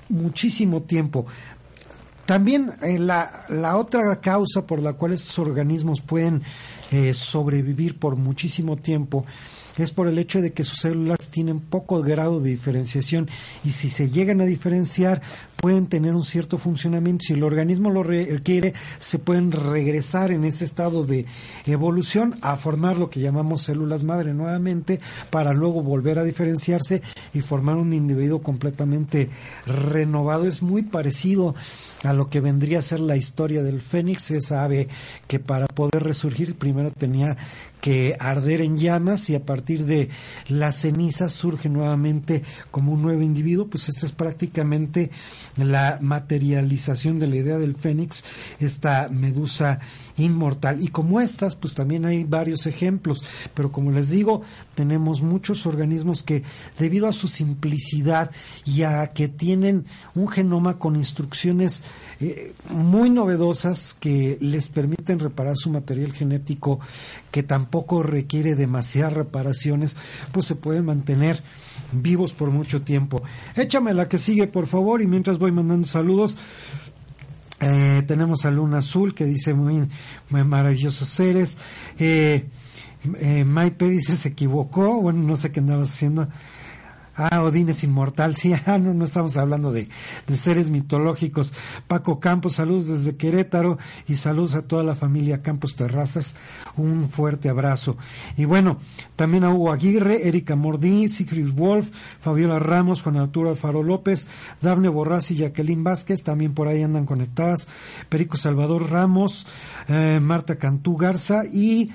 muchísimo 0.09 0.83
tiempo. 0.83 1.25
También 2.25 2.73
la, 2.81 3.45
la, 3.47 3.77
otra 3.77 4.19
causa 4.19 4.67
por 4.67 4.81
la 4.81 4.91
cual 4.93 5.13
estos 5.13 5.39
organismos 5.39 6.01
pueden 6.01 6.43
sobrevivir 7.13 7.99
por 7.99 8.15
muchísimo 8.15 8.77
tiempo 8.77 9.25
es 9.77 9.91
por 9.91 10.07
el 10.07 10.17
hecho 10.17 10.41
de 10.41 10.53
que 10.53 10.63
sus 10.63 10.79
células 10.79 11.29
tienen 11.29 11.59
poco 11.59 12.01
grado 12.01 12.39
de 12.39 12.49
diferenciación 12.49 13.29
y 13.63 13.71
si 13.71 13.89
se 13.89 14.09
llegan 14.09 14.41
a 14.41 14.45
diferenciar 14.45 15.21
pueden 15.57 15.87
tener 15.87 16.13
un 16.13 16.23
cierto 16.23 16.57
funcionamiento. 16.57 17.25
Si 17.25 17.33
el 17.33 17.43
organismo 17.43 17.89
lo 17.89 18.03
requiere, 18.03 18.73
se 18.99 19.19
pueden 19.19 19.51
regresar 19.51 20.31
en 20.31 20.45
ese 20.45 20.65
estado 20.65 21.03
de 21.03 21.25
evolución 21.65 22.37
a 22.41 22.55
formar 22.57 22.97
lo 22.97 23.09
que 23.09 23.19
llamamos 23.19 23.63
células 23.63 24.03
madre 24.03 24.33
nuevamente 24.33 24.99
para 25.29 25.53
luego 25.53 25.81
volver 25.81 26.19
a 26.19 26.23
diferenciarse 26.23 27.01
y 27.33 27.41
formar 27.41 27.77
un 27.77 27.93
individuo 27.93 28.41
completamente 28.41 29.29
renovado. 29.65 30.47
Es 30.47 30.61
muy 30.61 30.83
parecido 30.83 31.55
a 32.03 32.13
lo 32.13 32.29
que 32.29 32.39
vendría 32.39 32.79
a 32.79 32.83
ser 32.83 32.99
la 32.99 33.17
historia 33.17 33.63
del 33.63 33.81
fénix. 33.81 34.23
Se 34.23 34.41
sabe 34.41 34.87
que 35.27 35.39
para 35.39 35.67
poder 35.67 36.03
resurgir 36.03 36.55
tenía 36.91 37.37
que 37.81 38.15
arder 38.19 38.61
en 38.61 38.77
llamas 38.77 39.29
y 39.29 39.35
a 39.35 39.45
partir 39.45 39.85
de 39.85 40.09
las 40.47 40.81
cenizas 40.81 41.31
surge 41.31 41.69
nuevamente 41.69 42.43
como 42.71 42.91
un 42.91 43.01
nuevo 43.01 43.21
individuo, 43.21 43.67
pues 43.67 43.87
esta 43.89 44.05
es 44.05 44.11
prácticamente 44.11 45.11
la 45.55 45.99
materialización 46.01 47.19
de 47.19 47.27
la 47.27 47.35
idea 47.35 47.57
del 47.57 47.75
fénix, 47.75 48.23
esta 48.59 49.09
medusa 49.09 49.79
inmortal. 50.17 50.81
Y 50.81 50.87
como 50.87 51.21
estas, 51.21 51.55
pues 51.55 51.75
también 51.75 52.05
hay 52.05 52.23
varios 52.23 52.65
ejemplos, 52.65 53.23
pero 53.53 53.71
como 53.71 53.91
les 53.91 54.09
digo, 54.09 54.41
tenemos 54.75 55.21
muchos 55.21 55.65
organismos 55.65 56.23
que 56.23 56.43
debido 56.77 57.07
a 57.07 57.13
su 57.13 57.27
simplicidad 57.27 58.31
y 58.65 58.83
a 58.83 59.07
que 59.07 59.27
tienen 59.27 59.85
un 60.15 60.27
genoma 60.27 60.79
con 60.79 60.95
instrucciones 60.95 61.83
eh, 62.19 62.53
muy 62.69 63.09
novedosas 63.09 63.95
que 63.99 64.37
les 64.41 64.69
permiten 64.69 65.19
reparar 65.19 65.55
su 65.57 65.69
material 65.69 66.13
genético, 66.13 66.79
que 67.31 67.43
tampoco 67.43 68.03
requiere 68.03 68.55
demasiadas 68.55 69.13
reparaciones, 69.13 69.95
pues 70.31 70.45
se 70.45 70.55
pueden 70.55 70.85
mantener 70.85 71.43
vivos 71.91 72.33
por 72.33 72.49
mucho 72.49 72.81
tiempo. 72.81 73.21
Échame 73.55 73.93
la 73.93 74.09
que 74.09 74.17
sigue, 74.17 74.47
por 74.47 74.67
favor, 74.67 75.01
y 75.01 75.07
mientras 75.07 75.37
voy 75.37 75.51
mandando 75.51 75.87
saludos. 75.87 76.37
Eh, 77.59 78.03
tenemos 78.05 78.45
a 78.45 78.51
Luna 78.51 78.79
Azul 78.79 79.15
que 79.15 79.25
dice 79.25 79.53
muy, 79.53 79.87
maravillosos 80.29 81.07
seres. 81.07 81.57
Eh, 81.97 82.45
eh, 83.19 83.45
dice 83.89 84.15
se 84.15 84.29
equivocó. 84.29 85.01
Bueno, 85.01 85.23
no 85.23 85.35
sé 85.35 85.51
qué 85.51 85.59
andabas 85.59 85.89
haciendo. 85.89 86.27
Ah, 87.19 87.41
Odín 87.41 87.67
es 87.69 87.83
inmortal, 87.83 88.35
sí, 88.35 88.53
ah, 88.67 88.77
no, 88.77 88.93
no 88.93 89.03
estamos 89.03 89.37
hablando 89.37 89.71
de, 89.71 89.89
seres 90.27 90.69
mitológicos. 90.69 91.51
Paco 91.87 92.19
Campos, 92.19 92.53
saludos 92.55 92.89
desde 92.89 93.17
Querétaro 93.17 93.79
y 94.07 94.17
saludos 94.17 94.53
a 94.53 94.61
toda 94.61 94.83
la 94.83 94.93
familia 94.93 95.41
Campos 95.41 95.75
Terrazas. 95.75 96.35
Un 96.75 97.09
fuerte 97.09 97.49
abrazo. 97.49 97.97
Y 98.37 98.45
bueno, 98.45 98.77
también 99.15 99.43
a 99.43 99.49
Hugo 99.49 99.71
Aguirre, 99.71 100.27
Erika 100.27 100.55
Mordí, 100.55 101.09
Sigrid 101.09 101.51
Wolf, 101.53 101.89
Fabiola 102.21 102.59
Ramos, 102.59 103.01
Juan 103.01 103.17
Arturo 103.17 103.49
Alfaro 103.49 103.81
López, 103.81 104.27
Dafne 104.61 104.87
Borrás 104.87 105.31
y 105.31 105.37
Jacqueline 105.37 105.83
Vázquez, 105.83 106.21
también 106.21 106.53
por 106.53 106.67
ahí 106.67 106.83
andan 106.83 107.07
conectadas. 107.07 107.67
Perico 108.09 108.37
Salvador 108.37 108.91
Ramos, 108.91 109.47
eh, 109.87 110.19
Marta 110.21 110.57
Cantú 110.57 110.95
Garza 110.97 111.45
y 111.51 111.89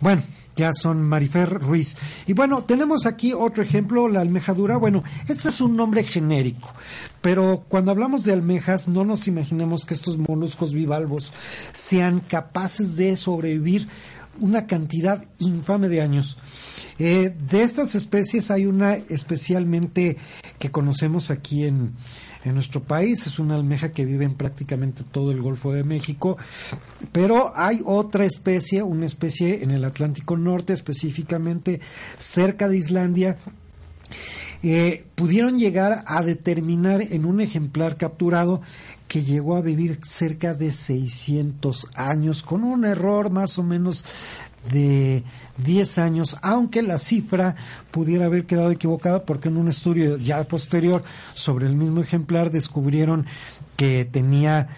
bueno, 0.00 0.22
ya 0.58 0.74
son 0.74 1.02
Marifer 1.02 1.48
Ruiz. 1.48 1.96
Y 2.26 2.32
bueno, 2.32 2.64
tenemos 2.64 3.06
aquí 3.06 3.32
otro 3.32 3.62
ejemplo, 3.62 4.08
la 4.08 4.20
almejadura. 4.20 4.76
Bueno, 4.76 5.04
este 5.28 5.48
es 5.48 5.60
un 5.60 5.76
nombre 5.76 6.02
genérico, 6.02 6.74
pero 7.22 7.64
cuando 7.68 7.92
hablamos 7.92 8.24
de 8.24 8.32
almejas 8.32 8.88
no 8.88 9.04
nos 9.04 9.28
imaginemos 9.28 9.86
que 9.86 9.94
estos 9.94 10.18
moluscos 10.18 10.72
bivalvos 10.72 11.32
sean 11.72 12.20
capaces 12.20 12.96
de 12.96 13.16
sobrevivir 13.16 13.88
una 14.40 14.66
cantidad 14.66 15.24
infame 15.38 15.88
de 15.88 16.00
años. 16.00 16.36
Eh, 16.98 17.32
de 17.48 17.62
estas 17.62 17.94
especies 17.94 18.50
hay 18.50 18.66
una 18.66 18.94
especialmente 18.94 20.16
que 20.58 20.72
conocemos 20.72 21.30
aquí 21.30 21.64
en, 21.64 21.94
en 22.44 22.54
nuestro 22.54 22.82
país. 22.82 23.26
Es 23.26 23.38
una 23.38 23.54
almeja 23.54 23.92
que 23.92 24.04
vive 24.04 24.24
en 24.24 24.34
prácticamente 24.34 25.04
todo 25.04 25.30
el 25.30 25.40
Golfo 25.40 25.72
de 25.72 25.84
México. 25.84 26.36
Pero 27.12 27.52
hay 27.54 27.80
otra 27.84 28.24
especie, 28.24 28.82
una 28.82 29.06
especie 29.06 29.62
en 29.62 29.70
el 29.70 29.84
Atlántico 29.84 30.36
Norte, 30.36 30.72
específicamente 30.72 31.80
cerca 32.18 32.68
de 32.68 32.76
Islandia. 32.76 33.36
Eh, 34.62 35.04
pudieron 35.14 35.58
llegar 35.58 36.02
a 36.06 36.22
determinar 36.22 37.00
en 37.00 37.24
un 37.24 37.40
ejemplar 37.40 37.96
capturado 37.96 38.60
que 39.06 39.22
llegó 39.22 39.56
a 39.56 39.62
vivir 39.62 40.00
cerca 40.02 40.52
de 40.52 40.72
600 40.72 41.88
años, 41.94 42.42
con 42.42 42.64
un 42.64 42.84
error 42.84 43.30
más 43.30 43.58
o 43.58 43.62
menos 43.62 44.04
de 44.70 45.24
10 45.64 45.98
años, 45.98 46.36
aunque 46.42 46.82
la 46.82 46.98
cifra 46.98 47.56
pudiera 47.90 48.26
haber 48.26 48.46
quedado 48.46 48.70
equivocada 48.70 49.24
porque 49.24 49.48
en 49.48 49.56
un 49.56 49.68
estudio 49.68 50.18
ya 50.18 50.42
posterior 50.44 51.02
sobre 51.34 51.66
el 51.66 51.74
mismo 51.74 52.00
ejemplar 52.00 52.50
descubrieron 52.50 53.26
que 53.76 54.04
tenía 54.04 54.68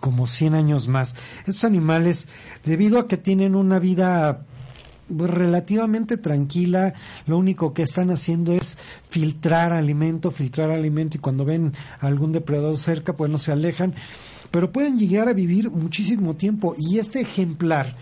como 0.00 0.26
100 0.26 0.54
años 0.54 0.88
más. 0.88 1.16
Estos 1.40 1.64
animales, 1.64 2.28
debido 2.64 2.98
a 2.98 3.08
que 3.08 3.16
tienen 3.16 3.54
una 3.54 3.78
vida 3.78 4.44
relativamente 5.08 6.16
tranquila, 6.16 6.94
lo 7.26 7.38
único 7.38 7.74
que 7.74 7.82
están 7.82 8.10
haciendo 8.10 8.52
es 8.52 8.78
filtrar 9.08 9.72
alimento, 9.72 10.30
filtrar 10.30 10.70
alimento 10.70 11.16
y 11.16 11.20
cuando 11.20 11.44
ven 11.44 11.72
algún 12.00 12.32
depredador 12.32 12.78
cerca, 12.78 13.16
pues 13.16 13.30
no 13.30 13.38
se 13.38 13.52
alejan, 13.52 13.94
pero 14.50 14.72
pueden 14.72 14.98
llegar 14.98 15.28
a 15.28 15.32
vivir 15.32 15.70
muchísimo 15.70 16.34
tiempo 16.34 16.74
y 16.78 16.98
este 16.98 17.20
ejemplar 17.20 17.96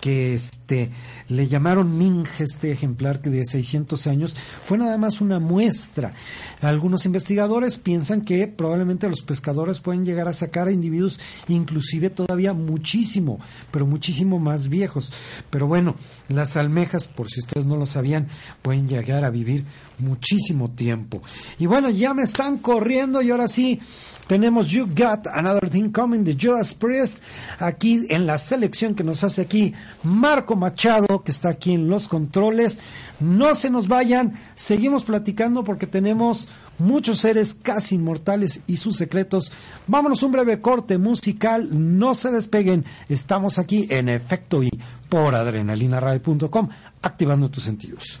que 0.00 0.34
este 0.34 0.90
le 1.30 1.46
llamaron 1.48 1.96
Ming 1.96 2.26
este 2.38 2.72
ejemplar 2.72 3.22
de 3.22 3.44
600 3.44 4.06
años 4.06 4.36
fue 4.64 4.78
nada 4.78 4.98
más 4.98 5.20
una 5.20 5.38
muestra. 5.38 6.12
Algunos 6.60 7.06
investigadores 7.06 7.78
piensan 7.78 8.20
que 8.22 8.46
probablemente 8.48 9.08
los 9.08 9.22
pescadores 9.22 9.80
pueden 9.80 10.04
llegar 10.04 10.28
a 10.28 10.32
sacar 10.32 10.68
a 10.68 10.72
individuos 10.72 11.18
inclusive 11.48 12.10
todavía 12.10 12.52
muchísimo, 12.52 13.38
pero 13.70 13.86
muchísimo 13.86 14.38
más 14.38 14.68
viejos. 14.68 15.12
Pero 15.50 15.66
bueno, 15.66 15.94
las 16.28 16.56
almejas, 16.56 17.08
por 17.08 17.28
si 17.30 17.40
ustedes 17.40 17.64
no 17.64 17.76
lo 17.76 17.86
sabían, 17.86 18.26
pueden 18.60 18.88
llegar 18.88 19.24
a 19.24 19.30
vivir 19.30 19.64
muchísimo 19.98 20.70
tiempo. 20.70 21.22
Y 21.58 21.66
bueno, 21.66 21.90
ya 21.90 22.12
me 22.12 22.22
están 22.22 22.58
corriendo 22.58 23.22
y 23.22 23.30
ahora 23.30 23.48
sí 23.48 23.80
tenemos 24.26 24.68
You 24.68 24.86
Got 24.86 25.28
Another 25.28 25.70
Thing 25.70 25.90
Coming 25.90 26.24
de 26.24 26.36
Judas 26.40 26.74
Priest 26.74 27.22
aquí 27.58 28.00
en 28.08 28.26
la 28.26 28.38
selección 28.38 28.94
que 28.94 29.04
nos 29.04 29.22
hace 29.24 29.42
aquí 29.42 29.72
Marco 30.02 30.56
Machado 30.56 31.19
que 31.22 31.30
está 31.30 31.48
aquí 31.48 31.72
en 31.72 31.88
los 31.88 32.08
controles. 32.08 32.80
No 33.20 33.54
se 33.54 33.70
nos 33.70 33.88
vayan, 33.88 34.34
seguimos 34.54 35.04
platicando 35.04 35.64
porque 35.64 35.86
tenemos 35.86 36.48
muchos 36.78 37.18
seres 37.18 37.54
casi 37.54 37.96
inmortales 37.96 38.62
y 38.66 38.76
sus 38.76 38.96
secretos. 38.96 39.52
Vámonos 39.86 40.22
un 40.22 40.32
breve 40.32 40.60
corte 40.60 40.98
musical, 40.98 41.68
no 41.72 42.14
se 42.14 42.30
despeguen, 42.30 42.84
estamos 43.08 43.58
aquí 43.58 43.86
en 43.90 44.08
efecto 44.08 44.62
y 44.62 44.70
por 45.08 45.34
adrenalinaradio.com 45.34 46.68
activando 47.02 47.50
tus 47.50 47.64
sentidos. 47.64 48.20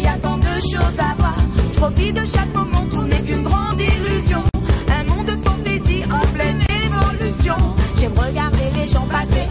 il 0.00 0.04
y 0.04 0.06
a 0.06 0.16
tant 0.16 0.38
de 0.38 0.54
choses 0.72 0.98
à 0.98 1.14
voir. 1.18 1.36
Je 1.72 1.78
profite 1.78 2.14
de 2.14 2.24
chaque 2.24 2.52
moment, 2.54 2.84
tout 2.90 3.04
n'est 3.04 3.22
qu'une 3.22 3.42
grande 3.42 3.80
illusion. 3.80 4.42
Un 4.88 5.04
monde 5.04 5.26
de 5.26 5.36
fantaisie 5.46 6.04
en 6.04 6.26
pleine 6.34 6.62
évolution. 6.84 7.56
J'aime 7.98 8.16
regarder 8.16 8.68
les 8.76 8.88
gens 8.88 9.06
passer 9.06 9.44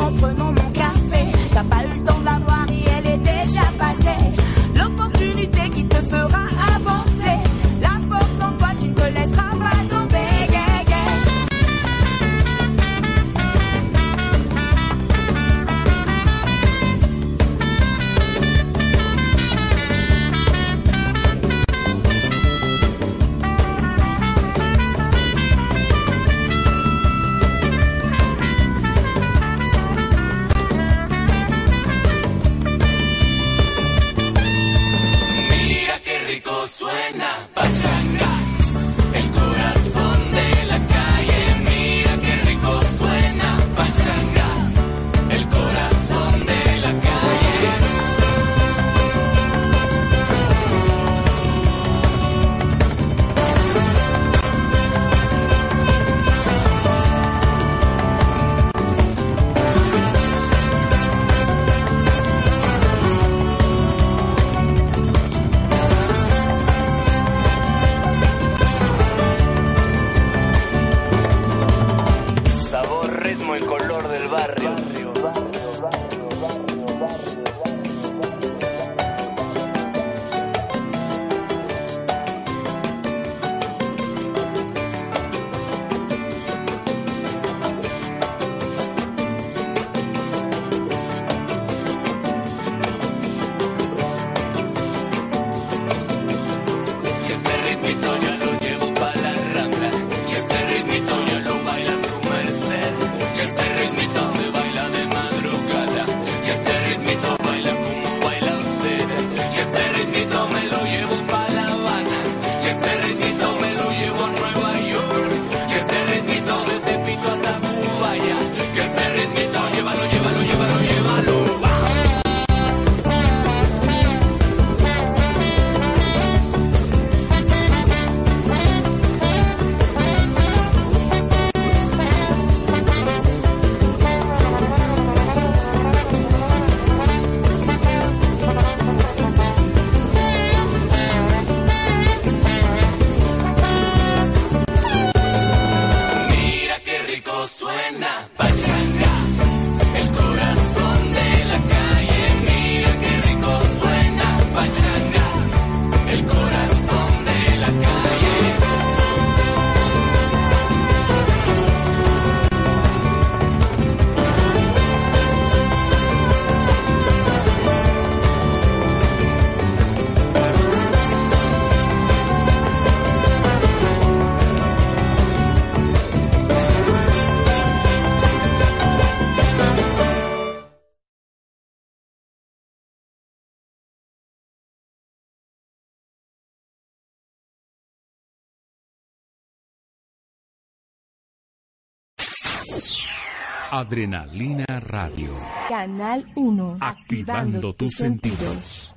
Adrenalina 193.80 194.66
Radio. 194.82 195.30
Canal 195.70 196.30
1. 196.36 196.80
Activando 196.82 197.74
tus 197.74 197.94
sentidos. 197.94 198.94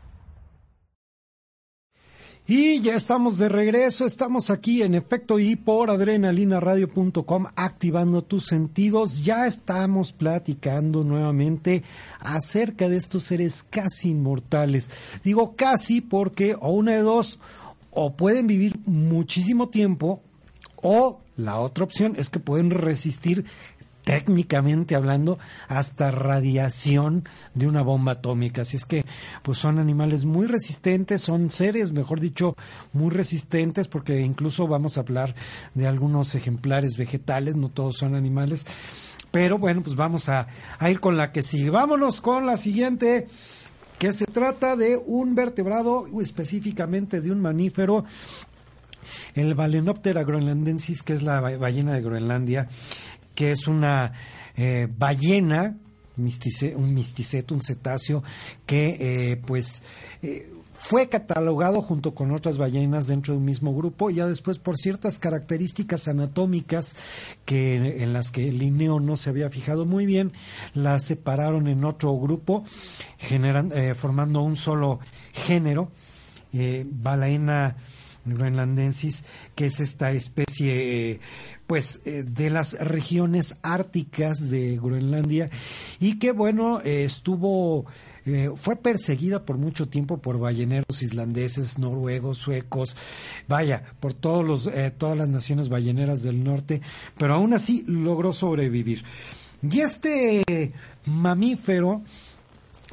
Y 2.48 2.80
ya 2.80 2.96
estamos 2.96 3.38
de 3.38 3.48
regreso, 3.48 4.04
estamos 4.04 4.50
aquí 4.50 4.82
en 4.82 4.96
efecto 4.96 5.38
y 5.38 5.54
por 5.54 5.88
adrenalinaradio.com 5.88 7.46
activando 7.54 8.22
tus 8.22 8.46
sentidos. 8.46 9.24
Ya 9.24 9.46
estamos 9.46 10.12
platicando 10.12 11.04
nuevamente 11.04 11.84
acerca 12.18 12.88
de 12.88 12.96
estos 12.96 13.22
seres 13.22 13.62
casi 13.62 14.10
inmortales. 14.10 14.90
Digo 15.22 15.54
casi 15.54 16.00
porque 16.00 16.56
o 16.58 16.72
una 16.72 16.90
de 16.90 17.02
dos, 17.02 17.38
o 17.92 18.14
pueden 18.14 18.48
vivir 18.48 18.80
muchísimo 18.84 19.68
tiempo 19.68 20.20
o 20.74 21.20
la 21.36 21.60
otra 21.60 21.84
opción 21.84 22.14
es 22.16 22.28
que 22.30 22.40
pueden 22.40 22.70
resistir 22.70 23.44
técnicamente 24.04 24.94
hablando, 24.94 25.38
hasta 25.68 26.10
radiación 26.10 27.24
de 27.54 27.66
una 27.66 27.82
bomba 27.82 28.12
atómica. 28.12 28.62
Así 28.62 28.76
es 28.76 28.84
que, 28.84 29.04
pues 29.42 29.58
son 29.58 29.78
animales 29.78 30.24
muy 30.24 30.46
resistentes, 30.46 31.22
son 31.22 31.50
seres, 31.50 31.92
mejor 31.92 32.20
dicho, 32.20 32.56
muy 32.92 33.10
resistentes, 33.10 33.88
porque 33.88 34.20
incluso 34.20 34.66
vamos 34.66 34.96
a 34.96 35.02
hablar 35.02 35.34
de 35.74 35.86
algunos 35.86 36.34
ejemplares 36.34 36.96
vegetales, 36.96 37.56
no 37.56 37.68
todos 37.68 37.96
son 37.96 38.14
animales. 38.14 38.66
Pero 39.30 39.58
bueno, 39.58 39.82
pues 39.82 39.96
vamos 39.96 40.28
a, 40.28 40.46
ir 40.88 41.00
con 41.00 41.16
la 41.16 41.32
que 41.32 41.42
sigue. 41.42 41.70
Vámonos 41.70 42.20
con 42.20 42.46
la 42.46 42.56
siguiente 42.56 43.26
que 43.98 44.12
se 44.12 44.26
trata 44.26 44.76
de 44.76 44.96
un 44.96 45.34
vertebrado, 45.34 46.06
específicamente 46.20 47.20
de 47.20 47.30
un 47.30 47.40
mamífero 47.40 48.04
el 49.34 49.54
Balenoptera 49.54 50.22
groenlandensis, 50.22 51.02
que 51.02 51.14
es 51.14 51.22
la 51.22 51.40
ballena 51.40 51.94
de 51.94 52.02
Groenlandia, 52.02 52.68
que 53.34 53.52
es 53.52 53.66
una 53.66 54.12
eh, 54.56 54.88
ballena, 54.98 55.76
un 56.16 56.94
misticeto, 56.94 57.54
un 57.54 57.62
cetáceo, 57.62 58.22
que 58.66 58.96
eh, 59.00 59.36
pues 59.46 59.82
eh, 60.22 60.52
fue 60.72 61.08
catalogado 61.08 61.80
junto 61.80 62.14
con 62.14 62.32
otras 62.32 62.58
ballenas 62.58 63.06
dentro 63.06 63.32
de 63.32 63.38
un 63.38 63.46
mismo 63.46 63.74
grupo. 63.74 64.10
Y 64.10 64.16
ya 64.16 64.26
después 64.26 64.58
por 64.58 64.76
ciertas 64.76 65.18
características 65.18 66.08
anatómicas 66.08 66.96
que 67.44 68.02
en 68.02 68.12
las 68.12 68.30
que 68.30 68.52
Linneo 68.52 69.00
no 69.00 69.16
se 69.16 69.30
había 69.30 69.48
fijado 69.48 69.86
muy 69.86 70.06
bien, 70.06 70.32
la 70.74 71.00
separaron 71.00 71.66
en 71.66 71.84
otro 71.84 72.18
grupo, 72.18 72.64
formando 73.96 74.42
un 74.42 74.56
solo 74.56 75.00
género, 75.32 75.90
balaena 76.84 77.76
groenlandensis, 78.24 79.24
que 79.54 79.66
es 79.66 79.80
esta 79.80 80.12
especie 80.12 81.20
pues 81.72 82.00
eh, 82.04 82.22
de 82.22 82.50
las 82.50 82.74
regiones 82.74 83.56
árticas 83.62 84.50
de 84.50 84.76
Groenlandia 84.76 85.48
y 86.00 86.18
que 86.18 86.32
bueno 86.32 86.82
eh, 86.84 87.04
estuvo 87.04 87.86
eh, 88.26 88.50
fue 88.56 88.76
perseguida 88.76 89.46
por 89.46 89.56
mucho 89.56 89.88
tiempo 89.88 90.18
por 90.18 90.38
balleneros 90.38 91.00
islandeses, 91.00 91.78
noruegos, 91.78 92.36
suecos, 92.36 92.94
vaya, 93.48 93.84
por 94.00 94.12
todos 94.12 94.44
los, 94.44 94.70
todas 94.98 95.16
las 95.16 95.30
naciones 95.30 95.70
balleneras 95.70 96.22
del 96.22 96.44
norte, 96.44 96.82
pero 97.16 97.32
aún 97.32 97.54
así 97.54 97.84
logró 97.86 98.34
sobrevivir. 98.34 99.02
Y 99.62 99.80
este 99.80 100.44
mamífero 101.06 102.02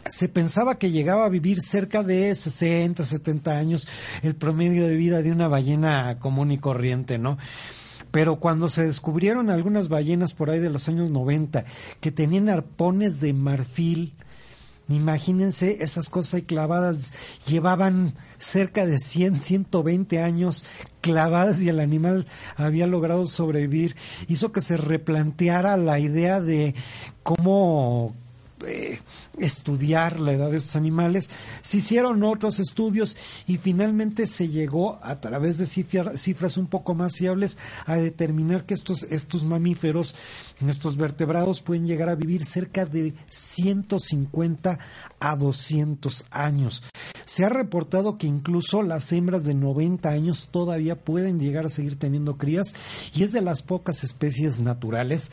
se 0.06 0.30
pensaba 0.30 0.80
que 0.80 0.92
llegaba 0.92 1.26
a 1.26 1.30
vivir 1.30 1.62
cerca 1.62 2.02
de 2.02 2.34
60, 2.34 3.04
70 3.04 3.52
años, 3.52 3.88
el 4.24 4.36
promedio 4.36 4.88
de 4.88 4.96
vida 4.96 5.22
de 5.22 5.34
una 5.34 5.50
ballena 5.50 6.18
común 6.20 6.52
y 6.52 6.58
corriente, 6.60 7.18
¿no? 7.18 7.38
Pero 8.12 8.38
cuando 8.38 8.70
se 8.70 8.86
descubrieron 8.86 9.50
algunas 9.50 9.90
ballenas 9.90 10.34
por 10.34 10.50
ahí 10.50 10.60
de 10.60 10.70
los 10.70 10.88
años 10.88 11.12
90 11.12 11.66
que 12.00 12.12
tenían 12.12 12.50
arpones 12.50 13.22
de 13.22 13.34
marfil, 13.34 14.14
Imagínense 14.90 15.84
esas 15.84 16.10
cosas 16.10 16.42
clavadas, 16.48 17.14
llevaban 17.46 18.14
cerca 18.40 18.88
de 18.88 18.98
100, 18.98 19.36
120 19.36 20.20
años 20.20 20.66
clavadas 21.02 21.62
y 21.62 21.70
el 21.70 21.80
animal 21.80 22.26
había 22.56 22.88
logrado 22.88 23.28
sobrevivir. 23.28 23.96
Hizo 24.28 24.52
que 24.52 24.62
se 24.62 24.78
replanteara 24.78 25.78
la 25.78 26.00
idea 26.00 26.42
de 26.42 26.74
cómo 27.22 28.16
eh, 28.66 29.00
estudiar 29.38 30.20
la 30.20 30.34
edad 30.34 30.52
de 30.52 30.58
estos 30.58 30.76
animales. 30.76 31.30
Se 31.62 31.78
hicieron 31.78 32.24
otros 32.24 32.60
estudios 32.60 33.18
y 33.48 33.58
finalmente 33.58 34.28
se 34.28 34.50
llegó 34.50 35.00
a 35.02 35.20
través 35.20 35.58
de 35.58 35.66
cifras 35.66 36.58
un 36.58 36.68
poco 36.68 36.96
más 36.96 37.16
fiables 37.16 37.58
a 37.86 37.96
determinar 37.96 38.66
que 38.66 38.74
estos, 38.74 39.04
estos 39.04 39.44
mamíferos, 39.44 40.16
estos 40.68 40.98
vertebrados 40.98 41.62
pueden 41.62 41.88
llegar 41.88 42.10
a 42.10 42.16
vivir 42.16 42.46
cerca 42.46 42.86
de 42.86 43.14
150 43.30 44.80
a 45.20 45.36
200 45.36 46.26
años. 46.32 46.84
Se 47.26 47.46
ha 47.46 47.50
reportado 47.50 48.18
que 48.18 48.26
incluso 48.26 48.82
las 48.82 49.12
hembras 49.14 49.46
de 49.46 49.54
90 49.54 50.10
años 50.10 50.48
todavía 50.52 50.96
pueden 50.96 51.40
llegar 51.40 51.66
a 51.66 51.70
seguir 51.70 51.98
teniendo 51.98 52.38
crías 52.38 52.74
y 53.14 53.24
es 53.24 53.32
de 53.32 53.42
las 53.42 53.62
pocas 53.62 54.04
especies 54.04 54.62
naturales 54.62 55.32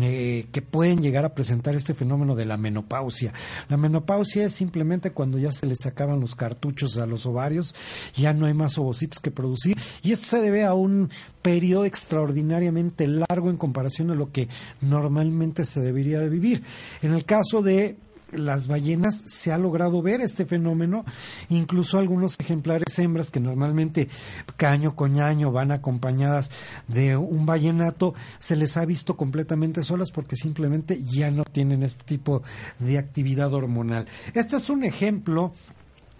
eh, 0.00 0.46
que 0.52 0.62
pueden 0.62 1.02
llegar 1.02 1.24
a 1.24 1.34
presentar 1.34 1.74
este 1.74 1.94
fenómeno 1.94 2.36
de 2.36 2.44
la 2.44 2.53
menopausia. 2.56 3.32
La 3.68 3.76
menopausia 3.76 4.46
es 4.46 4.54
simplemente 4.54 5.12
cuando 5.12 5.38
ya 5.38 5.52
se 5.52 5.66
les 5.66 5.86
acaban 5.86 6.20
los 6.20 6.34
cartuchos 6.34 6.98
a 6.98 7.06
los 7.06 7.26
ovarios, 7.26 7.74
ya 8.14 8.32
no 8.32 8.46
hay 8.46 8.54
más 8.54 8.78
ovocitos 8.78 9.20
que 9.20 9.30
producir 9.30 9.76
y 10.02 10.12
esto 10.12 10.26
se 10.26 10.40
debe 10.40 10.64
a 10.64 10.74
un 10.74 11.10
periodo 11.42 11.84
extraordinariamente 11.84 13.06
largo 13.06 13.50
en 13.50 13.56
comparación 13.56 14.10
a 14.10 14.14
lo 14.14 14.32
que 14.32 14.48
normalmente 14.80 15.64
se 15.64 15.80
debería 15.80 16.20
de 16.20 16.28
vivir. 16.28 16.62
En 17.02 17.12
el 17.12 17.24
caso 17.24 17.62
de 17.62 17.96
las 18.34 18.68
ballenas 18.68 19.22
se 19.26 19.52
ha 19.52 19.58
logrado 19.58 20.02
ver 20.02 20.20
este 20.20 20.46
fenómeno, 20.46 21.04
incluso 21.48 21.98
algunos 21.98 22.36
ejemplares 22.38 22.98
hembras 22.98 23.30
que 23.30 23.40
normalmente 23.40 24.08
caño 24.56 24.94
con 24.94 25.20
año 25.20 25.52
van 25.52 25.70
acompañadas 25.70 26.50
de 26.88 27.16
un 27.16 27.46
ballenato, 27.46 28.14
se 28.38 28.56
les 28.56 28.76
ha 28.76 28.84
visto 28.84 29.16
completamente 29.16 29.82
solas 29.82 30.10
porque 30.10 30.36
simplemente 30.36 31.02
ya 31.02 31.30
no 31.30 31.44
tienen 31.44 31.82
este 31.82 32.04
tipo 32.04 32.42
de 32.78 32.98
actividad 32.98 33.52
hormonal. 33.52 34.06
Este 34.34 34.56
es 34.56 34.70
un 34.70 34.84
ejemplo 34.84 35.52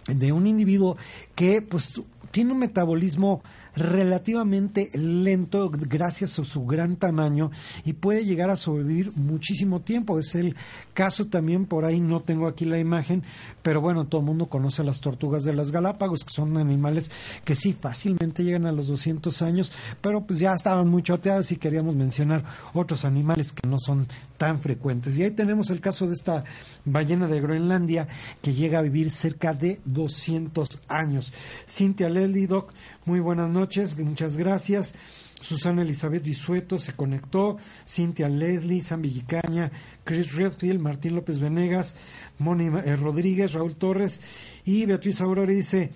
de 0.07 0.31
un 0.31 0.47
individuo 0.47 0.97
que 1.33 1.61
pues 1.61 2.01
tiene 2.31 2.51
un 2.51 2.59
metabolismo 2.59 3.41
relativamente 3.75 4.89
lento 4.93 5.69
gracias 5.69 6.39
a 6.39 6.45
su 6.45 6.65
gran 6.65 6.95
tamaño 6.95 7.51
y 7.83 7.93
puede 7.93 8.25
llegar 8.25 8.49
a 8.49 8.55
sobrevivir 8.55 9.11
muchísimo 9.15 9.81
tiempo. 9.81 10.19
Es 10.19 10.35
el 10.35 10.55
caso 10.93 11.25
también, 11.25 11.65
por 11.65 11.85
ahí 11.85 11.99
no 11.99 12.21
tengo 12.21 12.47
aquí 12.47 12.65
la 12.65 12.79
imagen, 12.79 13.23
pero 13.61 13.81
bueno, 13.81 14.05
todo 14.05 14.21
el 14.21 14.27
mundo 14.27 14.47
conoce 14.47 14.83
las 14.83 15.01
tortugas 15.01 15.43
de 15.43 15.53
las 15.53 15.71
Galápagos, 15.71 16.23
que 16.23 16.33
son 16.33 16.57
animales 16.57 17.11
que 17.43 17.55
sí 17.55 17.73
fácilmente 17.73 18.43
llegan 18.43 18.65
a 18.65 18.71
los 18.71 18.87
200 18.87 19.41
años, 19.41 19.71
pero 20.01 20.25
pues 20.25 20.39
ya 20.39 20.53
estaban 20.53 20.87
muy 20.87 21.03
choteadas 21.03 21.51
y 21.51 21.57
queríamos 21.57 21.95
mencionar 21.95 22.43
otros 22.73 23.05
animales 23.05 23.51
que 23.51 23.67
no 23.67 23.79
son 23.79 24.07
tan 24.37 24.59
frecuentes. 24.59 25.17
Y 25.17 25.23
ahí 25.23 25.31
tenemos 25.31 25.69
el 25.69 25.81
caso 25.81 26.07
de 26.07 26.13
esta 26.13 26.43
ballena 26.85 27.27
de 27.27 27.41
Groenlandia 27.41 28.07
que 28.41 28.53
llega 28.53 28.79
a 28.79 28.81
vivir 28.81 29.11
cerca 29.11 29.53
de 29.53 29.81
200 29.85 30.81
años. 30.87 31.33
Cintia 31.67 32.09
Leslie 32.09 32.47
Doc, 32.47 32.73
muy 33.05 33.19
buenas 33.19 33.49
noches 33.49 33.64
muchas 34.03 34.37
gracias. 34.37 34.95
Susana 35.41 35.81
Elizabeth 35.81 36.23
Disueto 36.23 36.79
se 36.79 36.93
conectó, 36.93 37.57
Cintia 37.87 38.29
Leslie, 38.29 38.81
Sam 38.81 39.01
Villicaña, 39.01 39.71
Chris 40.03 40.33
Redfield, 40.33 40.79
Martín 40.79 41.15
López 41.15 41.39
Venegas, 41.39 41.95
Moni 42.39 42.65
eh, 42.65 42.95
Rodríguez, 42.95 43.53
Raúl 43.53 43.75
Torres 43.75 44.21
y 44.65 44.85
Beatriz 44.85 45.21
Aurora 45.21 45.51
dice, 45.51 45.91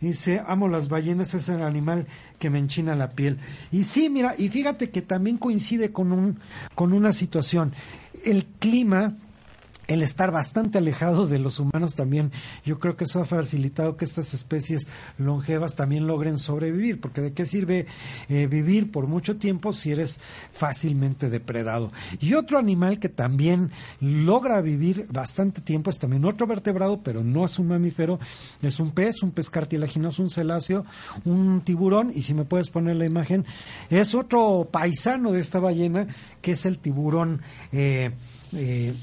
dice, 0.00 0.42
amo 0.46 0.68
las 0.68 0.88
ballenas, 0.88 1.34
es 1.34 1.48
el 1.48 1.62
animal 1.62 2.06
que 2.38 2.50
me 2.50 2.58
enchina 2.58 2.94
la 2.94 3.10
piel. 3.10 3.38
Y 3.72 3.84
sí, 3.84 4.08
mira, 4.10 4.34
y 4.38 4.48
fíjate 4.48 4.90
que 4.90 5.02
también 5.02 5.38
coincide 5.38 5.92
con, 5.92 6.12
un, 6.12 6.38
con 6.74 6.92
una 6.92 7.12
situación. 7.12 7.72
El 8.24 8.46
clima 8.46 9.14
el 9.88 10.02
estar 10.02 10.30
bastante 10.30 10.78
alejado 10.78 11.26
de 11.26 11.38
los 11.38 11.58
humanos 11.58 11.94
también, 11.94 12.30
yo 12.64 12.78
creo 12.78 12.96
que 12.96 13.04
eso 13.04 13.22
ha 13.22 13.24
facilitado 13.24 13.96
que 13.96 14.04
estas 14.04 14.34
especies 14.34 14.86
longevas 15.16 15.76
también 15.76 16.06
logren 16.06 16.38
sobrevivir, 16.38 17.00
porque 17.00 17.22
de 17.22 17.32
qué 17.32 17.46
sirve 17.46 17.86
eh, 18.28 18.46
vivir 18.46 18.92
por 18.92 19.06
mucho 19.06 19.36
tiempo 19.36 19.72
si 19.72 19.90
eres 19.90 20.20
fácilmente 20.52 21.30
depredado. 21.30 21.90
Y 22.20 22.34
otro 22.34 22.58
animal 22.58 22.98
que 22.98 23.08
también 23.08 23.70
logra 24.00 24.60
vivir 24.60 25.06
bastante 25.10 25.62
tiempo 25.62 25.88
es 25.88 25.98
también 25.98 26.26
otro 26.26 26.46
vertebrado, 26.46 27.02
pero 27.02 27.24
no 27.24 27.46
es 27.46 27.58
un 27.58 27.68
mamífero, 27.68 28.20
es 28.60 28.80
un 28.80 28.90
pez, 28.90 29.22
un 29.22 29.30
pez 29.30 29.48
cartilaginoso, 29.48 30.22
un 30.22 30.28
celáceo, 30.28 30.84
un 31.24 31.62
tiburón, 31.62 32.12
y 32.14 32.22
si 32.22 32.34
me 32.34 32.44
puedes 32.44 32.68
poner 32.68 32.96
la 32.96 33.06
imagen, 33.06 33.46
es 33.88 34.14
otro 34.14 34.68
paisano 34.70 35.32
de 35.32 35.40
esta 35.40 35.60
ballena, 35.60 36.06
que 36.42 36.52
es 36.52 36.66
el 36.66 36.78
tiburón. 36.78 37.40
Eh, 37.72 38.10
eh, 38.52 38.94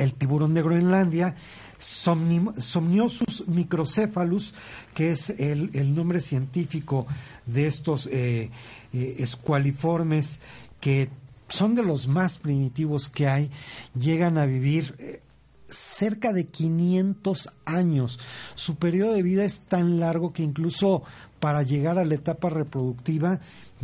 el 0.00 0.14
tiburón 0.14 0.54
de 0.54 0.62
Groenlandia, 0.62 1.34
Somniosus 1.78 3.44
microcephalus, 3.46 4.54
que 4.94 5.12
es 5.12 5.30
el, 5.30 5.94
nombre 5.94 6.20
científico 6.20 7.06
de 7.46 7.66
estos 7.66 8.06
eh, 8.06 8.50
eh, 8.92 9.16
escualiformes 9.18 10.40
que 10.80 11.08
son 11.48 11.74
de 11.74 11.82
los 11.82 12.06
más 12.06 12.38
primitivos 12.38 13.08
que 13.08 13.28
hay, 13.28 13.50
llegan 13.94 14.38
a 14.38 14.46
vivir 14.46 14.94
eh, 14.98 15.22
cerca 15.68 16.32
de 16.32 16.46
500 16.46 17.48
años. 17.64 18.20
Su 18.54 18.76
periodo 18.76 19.14
de 19.14 19.22
vida 19.22 19.44
es 19.44 19.60
tan 19.60 20.00
largo 20.00 20.32
que 20.32 20.42
incluso 20.42 21.02
para 21.38 21.62
llegar 21.62 21.98
a 21.98 22.04
la 22.04 22.14
etapa 22.14 22.50
reproductiva 22.50 23.40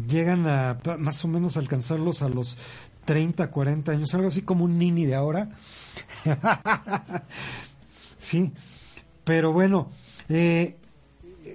llegan 0.09 0.47
a 0.47 0.79
más 0.99 1.25
o 1.25 1.29
menos 1.29 1.57
alcanzarlos 1.57 2.21
a 2.21 2.29
los 2.29 2.59
30, 3.07 3.51
40 3.51 3.93
años, 3.93 4.15
algo 4.15 4.29
así 4.29 4.43
como 4.43 4.65
un 4.65 4.79
nini 4.79 5.07
de 5.07 5.15
ahora. 5.15 5.49
sí, 8.19 8.53
pero 9.25 9.53
bueno, 9.53 9.89
eh, 10.29 10.77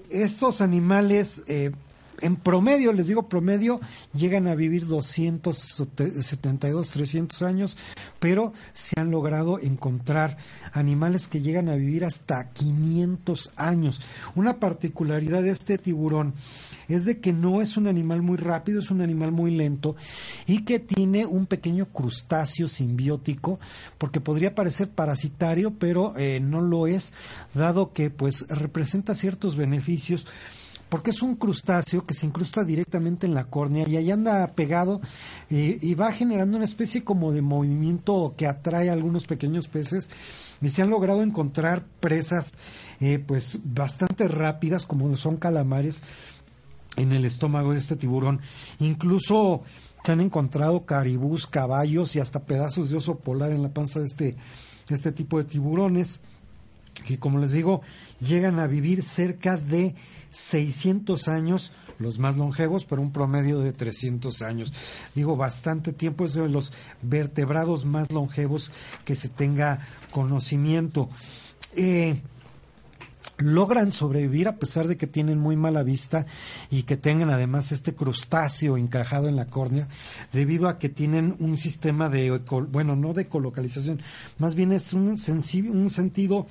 estos 0.09 0.61
animales 0.61 1.43
eh, 1.47 1.71
en 2.21 2.35
promedio, 2.35 2.93
les 2.93 3.07
digo 3.07 3.27
promedio, 3.27 3.79
llegan 4.13 4.47
a 4.47 4.55
vivir 4.55 4.87
272, 4.87 6.91
300 6.91 7.41
años, 7.41 7.77
pero 8.19 8.53
se 8.73 8.99
han 8.99 9.11
logrado 9.11 9.59
encontrar 9.59 10.37
animales 10.73 11.27
que 11.27 11.41
llegan 11.41 11.69
a 11.69 11.75
vivir 11.75 12.05
hasta 12.05 12.49
500 12.51 13.51
años. 13.55 14.01
Una 14.35 14.59
particularidad 14.59 15.43
de 15.43 15.51
este 15.51 15.77
tiburón 15.77 16.33
es 16.87 17.05
de 17.05 17.19
que 17.19 17.33
no 17.33 17.61
es 17.61 17.77
un 17.77 17.87
animal 17.87 18.21
muy 18.21 18.37
rápido, 18.37 18.79
es 18.79 18.91
un 18.91 19.01
animal 19.01 19.31
muy 19.31 19.51
lento 19.51 19.95
y 20.45 20.63
que 20.63 20.79
tiene 20.79 21.25
un 21.25 21.45
pequeño 21.45 21.87
crustáceo 21.87 22.67
simbiótico, 22.67 23.59
porque 23.97 24.21
podría 24.21 24.55
parecer 24.55 24.89
parasitario, 24.89 25.71
pero 25.71 26.13
eh, 26.17 26.39
no 26.39 26.61
lo 26.61 26.87
es, 26.87 27.13
dado 27.53 27.93
que 27.93 28.09
pues 28.09 28.45
representa 28.49 29.15
ciertos 29.15 29.55
beneficios 29.55 30.27
porque 30.91 31.11
es 31.11 31.21
un 31.21 31.37
crustáceo 31.37 32.05
que 32.05 32.13
se 32.13 32.25
incrusta 32.25 32.65
directamente 32.65 33.25
en 33.25 33.33
la 33.33 33.45
córnea 33.45 33.87
y 33.87 33.95
ahí 33.95 34.11
anda 34.11 34.45
pegado 34.47 34.99
eh, 35.49 35.79
y 35.81 35.95
va 35.95 36.11
generando 36.11 36.57
una 36.57 36.65
especie 36.65 37.05
como 37.05 37.31
de 37.31 37.41
movimiento 37.41 38.33
que 38.35 38.45
atrae 38.45 38.89
a 38.89 38.91
algunos 38.91 39.25
pequeños 39.25 39.69
peces 39.69 40.09
y 40.61 40.67
se 40.67 40.81
han 40.81 40.89
logrado 40.89 41.23
encontrar 41.23 41.85
presas 42.01 42.51
eh, 42.99 43.23
pues 43.25 43.59
bastante 43.63 44.27
rápidas 44.27 44.85
como 44.85 45.15
son 45.15 45.37
calamares 45.37 46.03
en 46.97 47.13
el 47.13 47.23
estómago 47.23 47.71
de 47.71 47.79
este 47.79 47.95
tiburón. 47.95 48.41
Incluso 48.79 49.63
se 50.03 50.11
han 50.11 50.19
encontrado 50.19 50.85
caribús, 50.85 51.47
caballos 51.47 52.17
y 52.17 52.19
hasta 52.19 52.43
pedazos 52.43 52.89
de 52.89 52.97
oso 52.97 53.19
polar 53.19 53.51
en 53.51 53.63
la 53.63 53.69
panza 53.69 54.01
de 54.01 54.07
este, 54.07 54.35
de 54.89 54.95
este 54.95 55.13
tipo 55.13 55.37
de 55.37 55.45
tiburones 55.45 56.19
que 57.05 57.19
como 57.19 57.39
les 57.39 57.51
digo, 57.51 57.81
llegan 58.19 58.59
a 58.59 58.67
vivir 58.67 59.03
cerca 59.03 59.57
de 59.57 59.95
600 60.31 61.27
años, 61.27 61.71
los 61.99 62.19
más 62.19 62.37
longevos, 62.37 62.85
pero 62.85 63.01
un 63.01 63.11
promedio 63.11 63.59
de 63.59 63.73
300 63.73 64.41
años. 64.41 64.73
Digo, 65.13 65.35
bastante 65.35 65.93
tiempo, 65.93 66.25
es 66.25 66.33
de 66.33 66.47
los 66.47 66.71
vertebrados 67.01 67.85
más 67.85 68.11
longevos 68.11 68.71
que 69.05 69.15
se 69.15 69.29
tenga 69.29 69.79
conocimiento. 70.11 71.09
Eh, 71.75 72.15
logran 73.37 73.91
sobrevivir 73.91 74.47
a 74.47 74.57
pesar 74.57 74.87
de 74.87 74.97
que 74.97 75.07
tienen 75.07 75.39
muy 75.39 75.55
mala 75.55 75.83
vista 75.83 76.25
y 76.69 76.83
que 76.83 76.97
tengan 76.97 77.29
además 77.29 77.71
este 77.71 77.93
crustáceo 77.93 78.77
encajado 78.77 79.27
en 79.27 79.35
la 79.35 79.47
córnea, 79.47 79.87
debido 80.31 80.67
a 80.67 80.79
que 80.79 80.89
tienen 80.89 81.35
un 81.39 81.57
sistema 81.57 82.09
de, 82.09 82.39
bueno, 82.69 82.95
no 82.95 83.13
de 83.13 83.27
colocalización, 83.27 84.01
más 84.37 84.55
bien 84.55 84.71
es 84.71 84.93
un, 84.93 85.17
un 85.17 85.89
sentido 85.89 86.47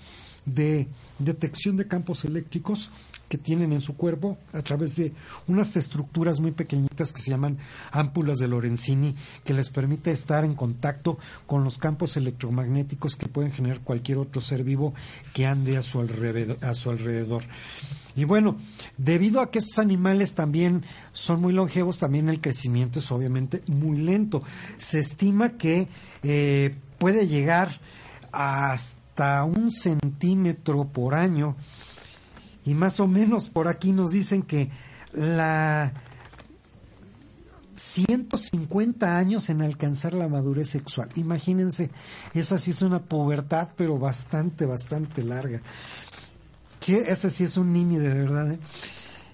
de 0.55 0.89
detección 1.19 1.77
de 1.77 1.87
campos 1.87 2.25
eléctricos 2.25 2.91
que 3.31 3.39
tienen 3.39 3.73
en 3.73 3.81
su 3.81 3.97
cuerpo 3.97 4.39
a 4.53 4.61
través 4.61 4.97
de 4.97 5.13
unas 5.47 5.77
estructuras 5.77 6.41
muy 6.41 6.51
pequeñitas 6.51 7.13
que 7.13 7.23
se 7.23 7.31
llaman 7.31 7.59
ámpulas 7.93 8.39
de 8.39 8.49
Lorenzini, 8.49 9.15
que 9.45 9.55
les 9.55 9.71
permite 9.71 10.11
estar 10.11 10.45
en 10.45 10.55
contacto 10.55 11.17
con 11.47 11.63
los 11.63 11.79
campos 11.79 12.17
electromagnéticos 12.17 13.15
que 13.15 13.29
pueden 13.29 13.53
generar 13.53 13.81
cualquier 13.81 14.19
otro 14.19 14.41
ser 14.41 14.65
vivo 14.65 14.95
que 15.33 15.47
ande 15.47 15.77
a 15.77 15.83
su 15.83 16.01
alrededor. 16.01 16.59
A 16.61 16.75
su 16.75 16.91
alrededor. 16.91 17.45
Y 18.17 18.25
bueno, 18.25 18.57
debido 18.99 19.41
a 19.41 19.53
que 19.53 19.61
estos 19.61 19.79
animales 19.79 20.35
también 20.35 20.83
son 21.13 21.41
muy 21.41 21.53
longevos, 21.53 21.99
también 21.99 22.29
el 22.29 22.41
crecimiento 22.41 22.99
es 22.99 23.13
obviamente 23.13 23.63
muy 23.69 23.99
lento. 23.99 24.43
Se 24.77 24.99
estima 24.99 25.51
que 25.51 25.87
eh, 26.25 26.75
puede 26.99 27.29
llegar 27.29 27.81
hasta 28.33 29.00
un 29.45 29.71
centímetro 29.71 30.85
por 30.85 31.15
año. 31.15 31.57
Y 32.65 32.75
más 32.75 33.01
o 33.01 33.07
menos 33.07 33.51
por 33.51 33.69
aquí 33.69 33.93
nos 33.93 34.13
dicen 34.13 34.43
que 34.43 34.71
la 35.13 35.93
150 37.81 39.17
años 39.17 39.49
en 39.49 39.63
alcanzar 39.63 40.13
la 40.13 40.29
madurez 40.29 40.69
sexual. 40.69 41.09
Imagínense, 41.15 41.91
esa 42.35 42.59
sí 42.59 42.73
es 42.73 42.83
una 42.83 43.01
pubertad, 43.01 43.71
pero 43.77 43.99
bastante, 43.99 44.67
bastante 44.67 45.23
larga. 45.23 45.63
Sí, 46.81 46.95
ese 46.95 47.31
sí 47.31 47.45
es 47.45 47.57
un 47.57 47.73
niño 47.73 48.01
de 48.01 48.09
verdad. 48.09 48.53
¿eh? 48.53 48.59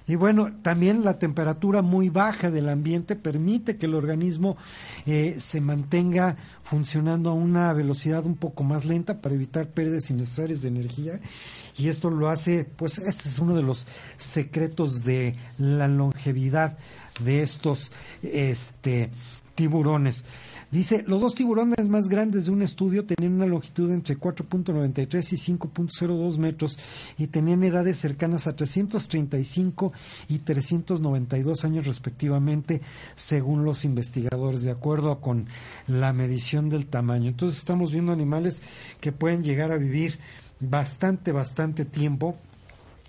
Y 0.09 0.15
bueno, 0.15 0.53
también 0.63 1.05
la 1.05 1.19
temperatura 1.19 1.83
muy 1.83 2.11
baja 2.11 2.51
del 2.51 2.69
ambiente 2.69 3.17
permite 3.17 3.77
que 3.77 3.87
el 3.87 3.95
organismo 3.95 4.57
eh, 5.05 5.37
se 5.39 5.61
mantenga 5.61 6.37
funcionando 6.63 7.31
a 7.31 7.35
una 7.35 7.73
velocidad 7.73 8.25
un 8.25 8.37
poco 8.37 8.63
más 8.63 8.85
lenta 8.85 9.21
para 9.21 9.35
evitar 9.35 9.69
pérdidas 9.69 10.11
innecesarias 10.11 10.63
de 10.63 10.69
energía. 10.69 11.21
Y 11.77 11.89
esto 11.89 12.11
lo 12.11 12.29
hace, 12.29 12.65
pues 12.65 12.99
este 12.99 13.29
es 13.29 13.39
uno 13.41 13.55
de 13.55 13.63
los 13.63 13.89
secretos 14.17 15.05
de 15.05 15.35
la 15.59 15.89
longevidad 15.89 16.79
de 17.21 17.43
estos 17.43 17.91
este, 18.23 19.11
tiburones. 19.57 20.25
Dice, 20.71 21.05
los 21.07 21.21
dos 21.21 21.35
tiburones 21.35 21.89
más 21.89 22.09
grandes 22.09 22.47
de 22.47 22.53
un 22.53 22.63
estudio 22.63 23.05
tenían 23.05 23.35
una 23.35 23.47
longitud 23.47 23.91
entre 23.93 24.19
4.93 24.19 25.33
y 25.33 25.57
5.02 25.57 26.39
metros 26.39 26.79
y 27.19 27.29
tenían 27.29 27.65
edades 27.65 27.99
cercanas 27.99 28.47
a 28.47 28.55
335 28.55 29.93
y 30.29 30.39
392 30.41 31.65
años 31.65 31.87
respectivamente, 31.87 32.83
según 33.15 33.65
los 33.65 33.85
investigadores, 33.85 34.63
de 34.63 34.73
acuerdo 34.73 35.21
con 35.21 35.47
la 35.87 36.13
medición 36.13 36.69
del 36.69 36.87
tamaño. 36.87 37.29
Entonces 37.29 37.59
estamos 37.59 37.93
viendo 37.93 38.13
animales 38.13 38.63
que 39.01 39.13
pueden 39.13 39.43
llegar 39.43 39.73
a 39.73 39.79
vivir 39.79 40.19
bastante, 40.61 41.33
bastante 41.33 41.85
tiempo 41.85 42.37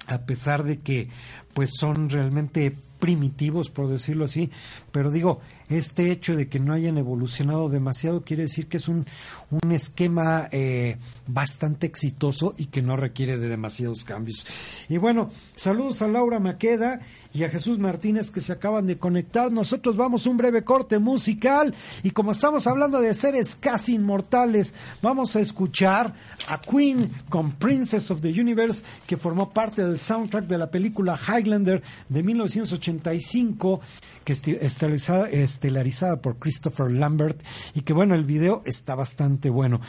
a 0.07 0.19
pesar 0.19 0.63
de 0.63 0.79
que 0.79 1.09
pues 1.53 1.71
son 1.77 2.09
realmente 2.09 2.75
primitivos, 2.99 3.69
por 3.69 3.87
decirlo 3.87 4.25
así, 4.25 4.49
pero 4.91 5.11
digo, 5.11 5.41
este 5.69 6.11
hecho 6.11 6.35
de 6.35 6.47
que 6.47 6.59
no 6.59 6.73
hayan 6.73 6.97
evolucionado 6.97 7.69
demasiado 7.69 8.23
quiere 8.23 8.43
decir 8.43 8.67
que 8.67 8.77
es 8.77 8.87
un, 8.87 9.05
un 9.49 9.71
esquema 9.71 10.47
eh, 10.51 10.97
bastante 11.27 11.87
exitoso 11.87 12.53
y 12.57 12.67
que 12.67 12.81
no 12.81 12.95
requiere 12.95 13.37
de 13.37 13.49
demasiados 13.49 14.03
cambios. 14.03 14.45
Y 14.89 14.97
bueno, 14.97 15.29
saludos 15.55 16.01
a 16.01 16.07
Laura 16.07 16.39
Maqueda 16.39 16.99
y 17.33 17.43
a 17.43 17.49
Jesús 17.49 17.79
Martínez 17.79 18.31
que 18.31 18.41
se 18.41 18.53
acaban 18.53 18.87
de 18.87 18.97
conectar. 18.97 19.51
Nosotros 19.51 19.97
vamos 19.97 20.25
a 20.25 20.29
un 20.29 20.37
breve 20.37 20.63
corte 20.63 20.99
musical 20.99 21.73
y 22.03 22.11
como 22.11 22.31
estamos 22.31 22.67
hablando 22.67 23.01
de 23.01 23.13
seres 23.13 23.55
casi 23.55 23.95
inmortales, 23.95 24.73
vamos 25.01 25.35
a 25.35 25.39
escuchar 25.39 26.13
a 26.47 26.61
Queen 26.61 27.09
con 27.29 27.51
Princess 27.51 28.09
of 28.11 28.21
the 28.21 28.29
Universe 28.29 28.83
que 29.05 29.17
formó 29.17 29.51
parte 29.51 29.83
del 29.83 29.99
soundtrack 29.99 30.47
de 30.47 30.57
la 30.57 30.71
película 30.71 31.17
Highlander 31.17 31.81
de 32.09 32.23
1985 32.23 33.81
que 34.23 34.33
estelarizada, 34.33 35.29
estelarizada 35.57 36.21
por 36.21 36.37
Christopher 36.37 36.91
Lambert 36.91 37.43
y 37.73 37.81
que 37.81 37.93
bueno, 37.93 38.13
el 38.13 38.25
video 38.25 38.61
está 38.65 38.93
bastante 38.93 39.49
bueno. 39.49 39.81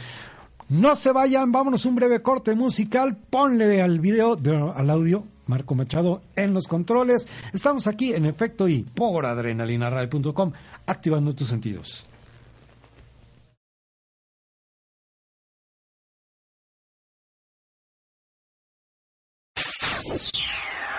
No 0.70 0.96
se 0.96 1.12
vayan, 1.12 1.52
vámonos 1.52 1.84
un 1.84 1.94
breve 1.94 2.22
corte 2.22 2.54
musical, 2.54 3.16
ponle 3.16 3.80
al 3.80 4.00
video, 4.00 4.38
al 4.74 4.90
audio, 4.90 5.24
Marco 5.46 5.74
Machado 5.74 6.22
en 6.36 6.54
los 6.54 6.68
controles. 6.68 7.28
Estamos 7.52 7.86
aquí 7.86 8.14
en 8.14 8.24
efecto 8.26 8.68
y 8.68 8.82
por 8.82 9.26
adrenalinaradio.com, 9.26 10.52
activando 10.86 11.34
tus 11.34 11.48
sentidos. 11.48 12.06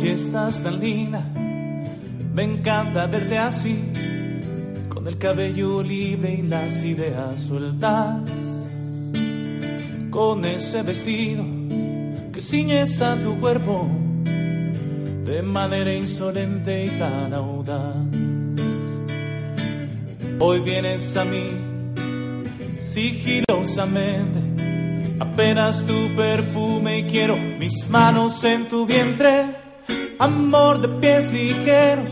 Hoy 0.00 0.10
estás 0.10 0.62
tan 0.62 0.78
linda, 0.78 1.28
me 2.32 2.44
encanta 2.44 3.08
verte 3.08 3.36
así, 3.36 3.82
con 4.88 5.08
el 5.08 5.18
cabello 5.18 5.82
libre 5.82 6.34
y 6.34 6.42
las 6.42 6.84
ideas 6.84 7.40
sueltas, 7.40 8.20
con 10.10 10.44
ese 10.44 10.82
vestido 10.82 11.44
que 12.32 12.40
ciñes 12.40 13.02
a 13.02 13.20
tu 13.20 13.40
cuerpo 13.40 13.88
de 15.24 15.42
manera 15.42 15.92
insolente 15.92 16.84
y 16.84 16.90
tan 16.96 17.34
audaz. 17.34 17.96
Hoy 20.38 20.60
vienes 20.60 21.16
a 21.16 21.24
mí 21.24 21.50
sigilosamente, 22.84 25.18
apenas 25.18 25.84
tu 25.84 26.14
perfume 26.14 27.00
y 27.00 27.02
quiero 27.10 27.36
mis 27.36 27.90
manos 27.90 28.44
en 28.44 28.68
tu 28.68 28.86
vientre, 28.86 29.57
amor 30.18 30.80
de 30.80 30.88
pies 31.00 31.32
ligeros 31.32 32.10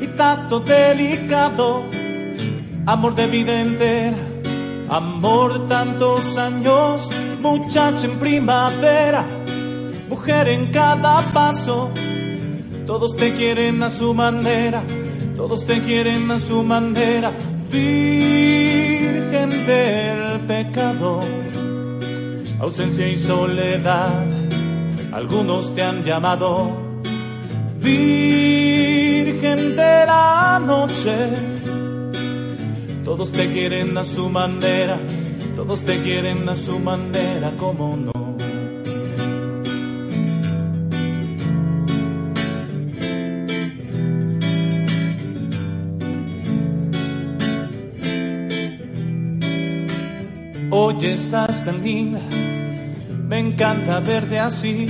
y 0.00 0.06
tacto 0.16 0.60
delicado, 0.60 1.82
amor 2.86 3.14
de 3.14 3.26
vida 3.26 3.60
entera, 3.60 4.16
amor 4.88 5.60
de 5.60 5.68
tantos 5.68 6.36
años, 6.38 7.08
muchacha 7.40 8.06
en 8.06 8.18
primavera, 8.18 9.26
mujer 10.08 10.48
en 10.48 10.72
cada 10.72 11.32
paso, 11.32 11.90
todos 12.86 13.16
te 13.16 13.34
quieren 13.34 13.82
a 13.82 13.90
su 13.90 14.14
manera 14.14 14.82
todos 15.36 15.66
te 15.66 15.82
quieren 15.82 16.30
a 16.30 16.38
su 16.38 16.62
manera, 16.62 17.30
virgen 17.70 19.50
del 19.66 20.40
pecado, 20.46 21.20
ausencia 22.58 23.06
y 23.06 23.18
soledad, 23.18 24.24
algunos 25.12 25.74
te 25.74 25.82
han 25.82 26.04
llamado 26.04 26.85
virgen 27.86 29.76
de 29.76 30.06
la 30.06 30.60
noche, 30.64 31.14
todos 33.04 33.30
te 33.30 33.52
quieren 33.52 33.96
a 33.96 34.04
su 34.04 34.28
manera, 34.28 34.98
todos 35.54 35.82
te 35.82 36.02
quieren 36.02 36.48
a 36.48 36.56
su 36.56 36.80
manera, 36.80 37.52
como 37.56 37.96
no. 37.96 38.12
Hoy 50.70 51.06
estás 51.06 51.64
tan 51.64 51.82
linda, 51.84 52.20
me 53.28 53.38
encanta 53.38 54.00
verte 54.00 54.38
así, 54.38 54.88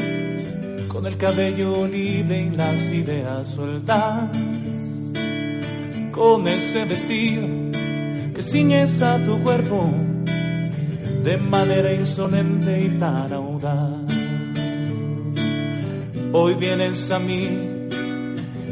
con 0.96 1.06
el 1.06 1.18
cabello 1.18 1.86
libre 1.86 2.46
y 2.46 2.56
las 2.56 2.90
ideas 2.90 3.48
sueltas, 3.48 4.30
con 6.10 6.48
ese 6.48 6.86
vestido 6.86 7.46
que 8.34 8.40
ciñes 8.40 9.02
a 9.02 9.22
tu 9.22 9.38
cuerpo 9.42 9.90
de 11.22 11.36
manera 11.36 11.92
insolente 11.92 12.80
y 12.80 12.88
tan 12.98 13.30
audaz. 13.30 14.10
Hoy 16.32 16.54
vienes 16.54 17.10
a 17.10 17.18
mí 17.18 17.46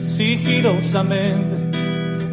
sigilosamente, 0.02 1.78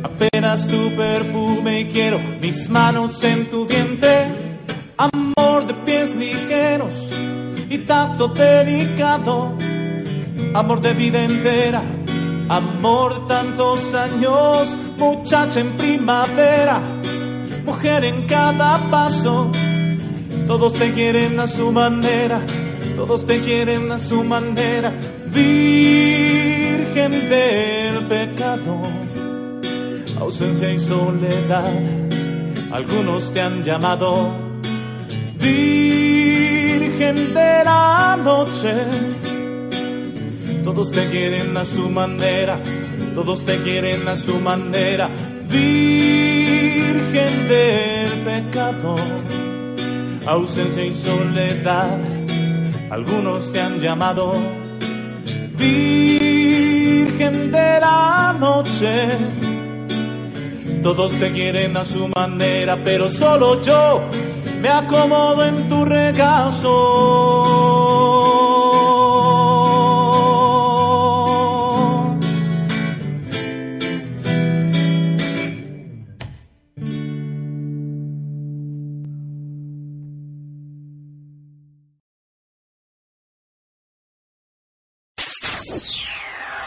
apenas 0.03 0.67
tu 0.67 0.95
perfume 0.95 1.81
y 1.81 1.85
quiero 1.87 2.17
mis 2.41 2.69
manos 2.69 3.21
en 3.25 3.49
tu 3.49 3.67
diente 3.67 4.27
amor 4.95 5.67
de 5.67 5.73
pies 5.85 6.15
ligeros 6.15 7.09
y 7.69 7.77
tacto 7.79 8.27
delicado, 8.29 9.57
amor 10.53 10.81
de 10.81 10.93
vida 10.93 11.23
entera, 11.23 11.81
amor 12.49 13.27
tantos 13.27 13.93
años, 13.93 14.77
muchacha 14.97 15.59
en 15.59 15.77
primavera, 15.77 16.81
mujer 17.65 18.03
en 18.05 18.27
cada 18.27 18.89
paso, 18.89 19.51
todos 20.47 20.73
te 20.73 20.91
quieren 20.93 21.39
a 21.39 21.47
su 21.47 21.71
manera, 21.71 22.41
todos 22.95 23.25
te 23.25 23.41
quieren 23.41 23.91
a 23.91 23.99
su 23.99 24.23
manera, 24.23 24.93
virgen 25.27 27.11
del 27.29 28.07
pecado, 28.07 28.81
ausencia 30.19 30.71
y 30.71 30.79
soledad, 30.79 31.71
algunos 32.71 33.31
te 33.33 33.41
han 33.41 33.63
llamado 33.63 34.51
Virgen 35.41 37.33
de 37.33 37.63
la 37.65 38.15
noche. 38.23 39.30
Todos 40.63 40.91
te 40.91 41.09
quieren 41.09 41.57
a 41.57 41.65
su 41.65 41.89
manera, 41.89 42.61
todos 43.15 43.43
te 43.45 43.57
quieren 43.63 44.07
a 44.07 44.15
su 44.15 44.39
manera. 44.39 45.09
Virgen 45.49 47.47
del 47.47 48.21
pecado, 48.23 48.95
ausencia 50.25 50.85
y 50.85 50.93
soledad, 50.93 51.97
algunos 52.91 53.51
te 53.51 53.59
han 53.59 53.79
llamado. 53.79 54.33
Virgen 55.57 57.51
de 57.51 57.79
la 57.79 58.35
noche, 58.39 59.09
todos 60.83 61.11
te 61.19 61.31
quieren 61.31 61.75
a 61.75 61.83
su 61.83 62.07
manera, 62.07 62.79
pero 62.83 63.09
solo 63.09 63.61
yo 63.63 64.03
me 64.61 64.69
acomodo 64.69 65.43
en 65.43 65.67
tu 65.67 65.83
regazo. 65.85 67.80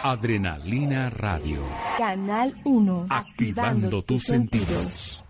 Adrenalina 0.06 1.08
Radio. 1.08 1.62
Canal 1.96 2.54
1. 2.62 3.06
Activando, 3.08 4.02
tus 4.02 4.24
sentidos. 4.24 5.24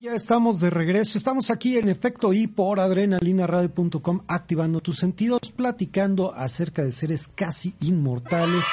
Ya 0.00 0.14
estamos 0.14 0.58
de 0.58 0.68
regreso. 0.68 1.16
Estamos 1.16 1.52
aquí 1.52 1.78
en 1.78 1.88
efecto 1.88 2.32
y 2.32 2.48
por 2.48 2.80
adrenalinaradio.com 2.80 4.22
activando 4.26 4.80
tus 4.80 4.98
sentidos, 4.98 5.52
platicando 5.54 6.34
acerca 6.34 6.82
de 6.82 6.90
seres 6.90 7.28
casi 7.28 7.76
inmortales. 7.80 8.64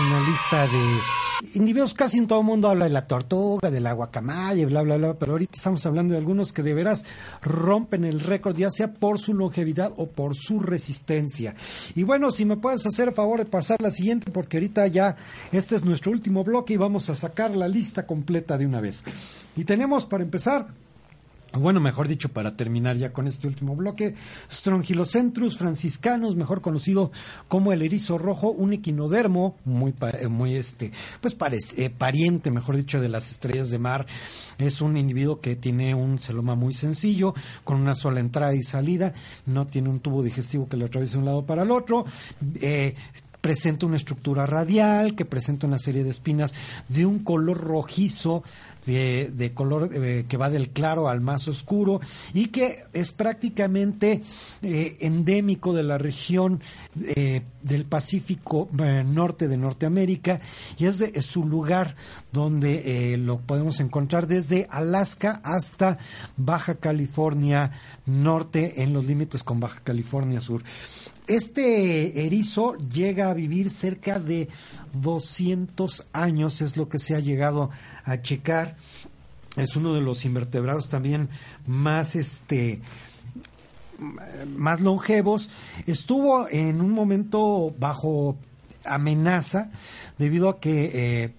Una 0.00 0.20
lista 0.28 0.66
de 0.66 0.98
individuos, 1.54 1.94
casi 1.94 2.18
en 2.18 2.26
todo 2.26 2.40
el 2.40 2.44
mundo 2.44 2.68
habla 2.68 2.86
de 2.86 2.90
la 2.90 3.06
tortuga, 3.06 3.70
de 3.70 3.78
la 3.78 3.92
guacamaya, 3.92 4.66
bla, 4.66 4.82
bla, 4.82 4.96
bla. 4.96 5.14
Pero 5.14 5.32
ahorita 5.32 5.52
estamos 5.54 5.86
hablando 5.86 6.14
de 6.14 6.18
algunos 6.18 6.52
que 6.52 6.64
de 6.64 6.74
veras 6.74 7.04
rompen 7.42 8.04
el 8.04 8.18
récord, 8.18 8.56
ya 8.56 8.72
sea 8.72 8.92
por 8.92 9.20
su 9.20 9.34
longevidad 9.34 9.92
o 9.96 10.08
por 10.08 10.34
su 10.34 10.58
resistencia. 10.58 11.54
Y 11.94 12.02
bueno, 12.02 12.32
si 12.32 12.44
me 12.44 12.56
puedes 12.56 12.84
hacer 12.86 13.08
el 13.08 13.14
favor 13.14 13.38
de 13.38 13.46
pasar 13.46 13.80
la 13.80 13.92
siguiente, 13.92 14.32
porque 14.32 14.56
ahorita 14.56 14.84
ya 14.88 15.14
este 15.52 15.76
es 15.76 15.84
nuestro 15.84 16.10
último 16.10 16.42
bloque 16.42 16.74
y 16.74 16.76
vamos 16.76 17.08
a 17.08 17.14
sacar 17.14 17.54
la 17.54 17.68
lista 17.68 18.04
completa 18.04 18.58
de 18.58 18.66
una 18.66 18.80
vez. 18.80 19.04
Y 19.54 19.62
tenemos 19.62 20.06
para 20.06 20.24
empezar 20.24 20.66
bueno, 21.58 21.80
mejor 21.80 22.08
dicho, 22.08 22.28
para 22.30 22.56
terminar 22.56 22.96
ya 22.96 23.12
con 23.12 23.26
este 23.26 23.46
último 23.46 23.76
bloque, 23.76 24.14
Strongylocentrus 24.50 25.56
franciscanus, 25.56 26.36
mejor 26.36 26.60
conocido 26.60 27.12
como 27.48 27.72
el 27.72 27.82
erizo 27.82 28.18
rojo, 28.18 28.50
un 28.50 28.72
equinodermo 28.72 29.56
muy, 29.64 29.94
eh, 30.20 30.28
muy 30.28 30.54
este, 30.54 30.92
pues 31.20 31.34
parece, 31.34 31.84
eh, 31.84 31.90
pariente, 31.90 32.50
mejor 32.50 32.76
dicho, 32.76 33.00
de 33.00 33.08
las 33.08 33.30
estrellas 33.30 33.70
de 33.70 33.78
mar. 33.78 34.06
Es 34.58 34.80
un 34.80 34.96
individuo 34.96 35.40
que 35.40 35.56
tiene 35.56 35.94
un 35.94 36.18
celoma 36.18 36.54
muy 36.54 36.74
sencillo, 36.74 37.34
con 37.62 37.80
una 37.80 37.94
sola 37.94 38.20
entrada 38.20 38.54
y 38.54 38.62
salida, 38.62 39.14
no 39.46 39.66
tiene 39.66 39.88
un 39.88 40.00
tubo 40.00 40.22
digestivo 40.22 40.68
que 40.68 40.76
le 40.76 40.86
atraviese 40.86 41.14
de 41.14 41.18
un 41.20 41.26
lado 41.26 41.46
para 41.46 41.62
el 41.62 41.70
otro. 41.70 42.04
Eh, 42.60 42.94
presenta 43.44 43.84
una 43.84 43.96
estructura 43.96 44.46
radial 44.46 45.14
que 45.14 45.26
presenta 45.26 45.66
una 45.66 45.78
serie 45.78 46.02
de 46.02 46.08
espinas 46.08 46.54
de 46.88 47.04
un 47.04 47.18
color 47.18 47.58
rojizo 47.58 48.42
de, 48.86 49.52
color 49.54 49.90
eh, 49.92 50.24
que 50.28 50.36
va 50.36 50.50
del 50.50 50.70
claro 50.70 51.08
al 51.08 51.20
más 51.20 51.48
oscuro 51.48 52.00
y 52.32 52.46
que 52.46 52.84
es 52.92 53.12
prácticamente 53.12 54.20
eh, 54.62 54.96
endémico 55.00 55.72
de 55.72 55.82
la 55.82 55.98
región 55.98 56.60
eh, 57.00 57.42
del 57.64 57.84
Pacífico 57.86 58.68
norte 58.72 59.48
de 59.48 59.56
Norteamérica 59.56 60.40
y 60.78 60.86
es, 60.86 61.02
su 61.24 61.44
lugar 61.44 61.96
donde 62.32 63.16
lo 63.18 63.40
podemos 63.40 63.80
encontrar 63.80 64.26
desde 64.28 64.68
Alaska 64.70 65.40
hasta 65.42 65.98
Baja 66.36 66.76
California 66.76 67.72
Norte 68.06 68.82
en 68.82 68.92
los 68.92 69.04
límites 69.04 69.42
con 69.42 69.60
Baja 69.60 69.80
California 69.82 70.40
Sur. 70.40 70.62
Este 71.26 72.26
erizo 72.26 72.76
llega 72.76 73.30
a 73.30 73.34
vivir 73.34 73.70
cerca 73.70 74.18
de 74.18 74.48
200 74.92 76.06
años, 76.12 76.60
es 76.60 76.76
lo 76.76 76.90
que 76.90 76.98
se 76.98 77.14
ha 77.14 77.20
llegado 77.20 77.70
a 78.04 78.20
checar. 78.20 78.76
Es 79.56 79.74
uno 79.76 79.94
de 79.94 80.02
los 80.02 80.24
invertebrados 80.26 80.90
también 80.90 81.30
más 81.66 82.14
este 82.14 82.82
más 83.98 84.80
longevos. 84.80 85.50
Estuvo 85.86 86.48
en 86.48 86.80
un 86.80 86.92
momento 86.92 87.74
bajo 87.78 88.36
amenaza 88.84 89.70
debido 90.18 90.48
a 90.48 90.60
que 90.60 90.90
eh, 90.94 91.34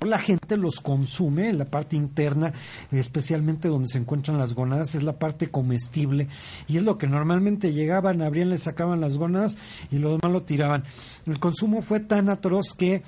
la 0.00 0.18
gente 0.18 0.56
los 0.56 0.80
consume 0.80 1.48
en 1.48 1.58
la 1.58 1.64
parte 1.64 1.96
interna, 1.96 2.52
especialmente 2.90 3.68
donde 3.68 3.88
se 3.88 3.98
encuentran 3.98 4.38
las 4.38 4.54
gónadas, 4.54 4.94
es 4.94 5.02
la 5.02 5.18
parte 5.18 5.50
comestible 5.50 6.28
y 6.66 6.76
es 6.76 6.82
lo 6.82 6.98
que 6.98 7.06
normalmente 7.06 7.72
llegaban, 7.72 8.22
abrían, 8.22 8.50
le 8.50 8.58
sacaban 8.58 9.00
las 9.00 9.16
gónadas 9.16 9.56
y 9.90 9.98
lo 9.98 10.10
demás 10.10 10.32
lo 10.32 10.42
tiraban. 10.42 10.84
El 11.26 11.38
consumo 11.38 11.82
fue 11.82 12.00
tan 12.00 12.28
atroz 12.28 12.74
que 12.76 13.02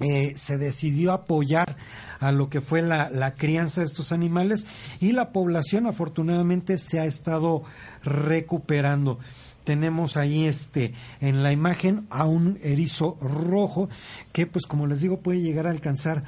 eh, 0.00 0.32
se 0.36 0.58
decidió 0.58 1.12
apoyar 1.12 1.76
a 2.20 2.32
lo 2.32 2.50
que 2.50 2.60
fue 2.60 2.82
la, 2.82 3.10
la, 3.10 3.34
crianza 3.34 3.80
de 3.80 3.86
estos 3.86 4.12
animales 4.12 4.66
y 5.00 5.12
la 5.12 5.32
población 5.32 5.86
afortunadamente 5.86 6.78
se 6.78 7.00
ha 7.00 7.04
estado 7.04 7.62
recuperando. 8.02 9.18
Tenemos 9.64 10.16
ahí 10.16 10.46
este 10.46 10.94
en 11.20 11.42
la 11.42 11.52
imagen 11.52 12.06
a 12.08 12.24
un 12.24 12.58
erizo 12.62 13.18
rojo 13.20 13.90
que 14.32 14.46
pues 14.46 14.64
como 14.64 14.86
les 14.86 15.02
digo 15.02 15.20
puede 15.20 15.42
llegar 15.42 15.66
a 15.66 15.70
alcanzar 15.70 16.24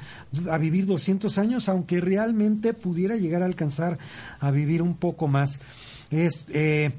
a 0.49 0.59
vivir 0.59 0.85
200 0.85 1.39
años 1.39 1.67
aunque 1.67 2.01
realmente 2.01 2.75
pudiera 2.75 3.15
llegar 3.15 3.41
a 3.41 3.45
alcanzar 3.45 3.97
a 4.39 4.51
vivir 4.51 4.83
un 4.83 4.95
poco 4.95 5.27
más. 5.27 5.59
Es 6.11 6.45
eh, 6.53 6.91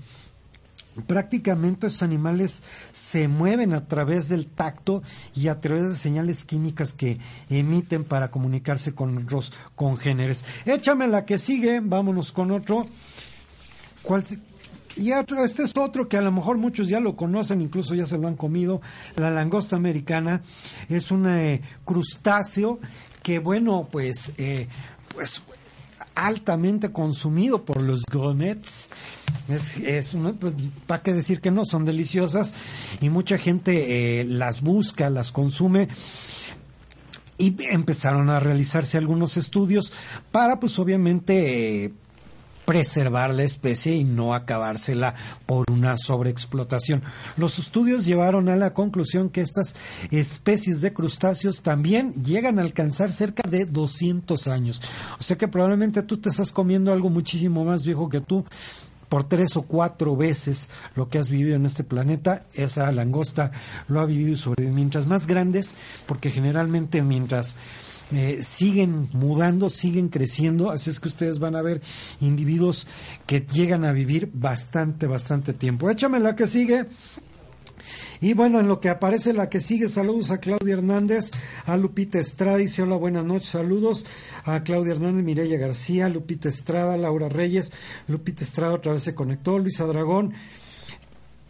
prácticamente 1.07 1.87
esos 1.87 2.03
animales 2.03 2.63
se 2.93 3.29
mueven 3.29 3.73
a 3.73 3.87
través 3.87 4.29
del 4.29 4.47
tacto 4.47 5.03
y 5.35 5.49
a 5.49 5.61
través 5.61 5.91
de 5.91 5.97
señales 5.97 6.45
químicas 6.45 6.93
que 6.93 7.19
emiten 7.49 8.05
para 8.05 8.31
comunicarse 8.31 8.95
con 8.95 9.17
otros 9.17 9.53
congéneres. 9.75 10.45
Échame 10.67 11.07
la 11.09 11.25
que 11.25 11.39
sigue, 11.39 11.81
vámonos 11.81 12.33
con 12.33 12.51
otro. 12.51 12.87
¿Cuál, 14.03 14.25
y 14.97 15.11
este 15.11 15.63
es 15.63 15.77
otro 15.77 16.09
que 16.09 16.17
a 16.17 16.21
lo 16.21 16.33
mejor 16.33 16.59
muchos 16.59 16.89
ya 16.89 17.01
lo 17.01 17.17
conocen, 17.17 17.61
incluso 17.61 17.95
ya 17.95 18.07
se 18.07 18.19
lo 18.19 18.29
han 18.29 18.37
comido. 18.37 18.83
La 19.17 19.31
langosta 19.31 19.77
americana 19.77 20.43
es 20.89 21.11
un 21.11 21.27
eh, 21.29 21.63
crustáceo 21.85 22.79
que, 23.23 23.39
bueno, 23.39 23.89
pues, 23.91 24.33
eh, 24.37 24.69
pues 25.15 25.43
altamente 26.15 26.93
consumido 26.93 27.65
por 27.65 27.81
los 27.81 28.03
gourmets. 28.11 28.91
Es, 29.49 29.79
es 29.79 30.17
pues, 30.39 30.55
¿para 30.87 31.03
qué 31.03 31.13
decir 31.13 31.41
que 31.41 31.51
no? 31.51 31.65
Son 31.65 31.85
deliciosas 31.85 32.55
y 33.01 33.09
mucha 33.09 33.39
gente 33.39 34.21
eh, 34.21 34.25
las 34.25 34.61
busca, 34.61 35.11
las 35.11 35.33
consume 35.33 35.89
y 37.39 37.57
empezaron 37.71 38.31
a 38.31 38.39
realizarse 38.41 38.99
algunos 38.99 39.37
estudios 39.37 39.93
para 40.31 40.61
pues 40.61 40.79
obviamente 40.79 41.93
preservar 42.65 43.35
la 43.35 43.43
especie 43.43 43.95
y 43.95 44.05
no 44.05 44.35
acabársela 44.35 45.15
por 45.47 45.71
una 45.71 45.97
sobreexplotación. 45.99 47.03
Los 47.37 47.59
estudios 47.59 48.05
llevaron 48.05 48.49
a 48.49 48.57
la 48.57 48.71
conclusión 48.71 49.31
que 49.31 49.41
estas 49.41 49.75
especies 50.11 50.81
de 50.81 50.93
crustáceos 50.93 51.63
también 51.63 52.13
llegan 52.23 52.59
a 52.59 52.63
alcanzar 52.63 53.13
cerca 53.13 53.49
de 53.49 53.67
200 53.67 54.49
años. 54.49 54.81
O 55.19 55.23
sea 55.23 55.37
que 55.37 55.49
probablemente 55.49 56.03
tú 56.03 56.19
te 56.19 56.29
estás 56.29 56.53
comiendo 56.53 56.93
algo 56.93 57.11
muchísimo 57.11 57.65
más 57.65 57.85
viejo 57.85 58.09
que 58.09 58.21
tú 58.21 58.45
por 59.13 59.25
tres 59.25 59.59
o 59.59 59.63
cuatro 59.63 60.17
veces 60.17 60.71
lo 60.95 61.11
que 61.11 61.19
has 61.19 61.29
vivido 61.29 61.55
en 61.55 61.67
este 61.67 61.85
planeta, 61.85 62.47
esa 62.55 62.91
langosta 62.93 63.51
lo 63.87 64.01
ha 64.01 64.07
vivido 64.07 64.39
sobre 64.39 64.71
mientras 64.71 65.07
más 65.07 65.27
grandes, 65.27 65.75
porque 66.07 66.31
generalmente 66.31 67.03
mientras 67.03 67.59
eh, 68.13 68.43
siguen 68.43 69.09
mudando, 69.13 69.71
siguen 69.71 70.09
creciendo, 70.09 70.71
así 70.71 70.91
es 70.91 71.01
que 71.01 71.09
ustedes 71.09 71.39
van 71.39 71.57
a 71.57 71.63
ver 71.63 71.81
individuos 72.21 72.87
que 73.27 73.41
llegan 73.41 73.85
a 73.85 73.93
vivir 73.93 74.31
bastante, 74.33 75.07
bastante 75.07 75.53
tiempo. 75.53 75.91
Échame 75.91 76.21
la 76.21 76.37
que 76.37 76.47
sigue. 76.47 76.87
Y 78.21 78.35
bueno, 78.35 78.61
en 78.61 78.69
lo 78.69 78.81
que 78.81 78.89
aparece 78.89 79.33
la 79.33 79.49
que 79.49 79.61
sigue, 79.61 79.89
saludos 79.89 80.31
a 80.31 80.39
Claudia 80.39 80.75
Hernández, 80.75 81.31
a 81.65 81.77
Lupita 81.77 82.19
Estrada, 82.19 82.59
dice 82.59 82.83
hola, 82.83 82.97
buenas 82.97 83.25
noches, 83.25 83.49
saludos 83.49 84.07
a 84.45 84.63
Claudia 84.63 84.93
Hernández, 84.93 85.25
Mireya 85.25 85.59
García, 85.59 86.09
Lupita 86.09 86.49
Estrada, 86.49 86.97
Laura 86.97 87.29
Reyes, 87.29 87.73
Lupita 88.07 88.45
Estrada 88.45 88.75
otra 88.75 88.93
vez 88.93 89.03
se 89.03 89.15
conectó, 89.15 89.59
Luisa 89.59 89.87
Dragón, 89.87 90.35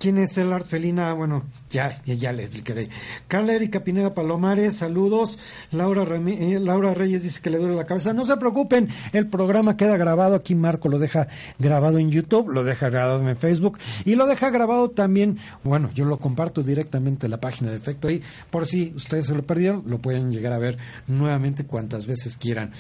¿Quién 0.03 0.19
es 0.19 0.37
el 0.37 0.53
Felina? 0.65 1.13
Bueno, 1.13 1.45
ya, 1.71 2.03
ya, 2.05 2.15
ya 2.15 2.33
le 2.33 2.43
explicaré. 2.43 2.89
Carla 3.29 3.53
Erika 3.53 3.85
Pineda 3.85 4.13
Palomares, 4.15 4.75
saludos. 4.75 5.39
Laura, 5.71 6.03
eh, 6.03 6.59
Laura 6.59 6.93
Reyes 6.93 7.23
dice 7.23 7.41
que 7.41 7.51
le 7.51 7.59
duele 7.59 7.77
la 7.77 7.87
cabeza. 7.87 8.13
No 8.13 8.25
se 8.25 8.37
preocupen, 8.37 8.89
el 9.13 9.29
programa 9.29 9.77
queda 9.77 9.97
grabado. 9.97 10.35
Aquí 10.35 10.57
Marco 10.57 10.89
lo 10.89 10.99
deja 10.99 11.29
grabado 11.61 11.99
en 11.99 12.11
YouTube, 12.11 12.49
lo 12.49 12.65
deja 12.65 12.91
grabado 12.91 13.29
en 13.29 13.37
Facebook 13.37 13.79
y 14.05 14.17
lo 14.17 14.27
deja 14.27 14.51
grabado 14.51 14.91
también. 14.91 15.39
Bueno, 15.63 15.89
yo 15.95 16.05
lo 16.05 16.19
comparto 16.19 16.65
directamente 16.65 17.29
en 17.29 17.31
la 17.31 17.41
página 17.41 17.71
de 17.71 17.77
Efecto 17.77 18.09
ahí. 18.09 18.21
Por 18.51 18.67
si 18.67 18.93
ustedes 18.97 19.27
se 19.27 19.37
lo 19.37 19.45
perdieron, 19.45 19.85
lo 19.87 19.99
pueden 19.99 20.33
llegar 20.33 20.53
a 20.53 20.59
ver 20.59 20.79
nuevamente 21.07 21.65
cuantas 21.65 22.09
veces 22.09 22.39
quieran. 22.39 22.73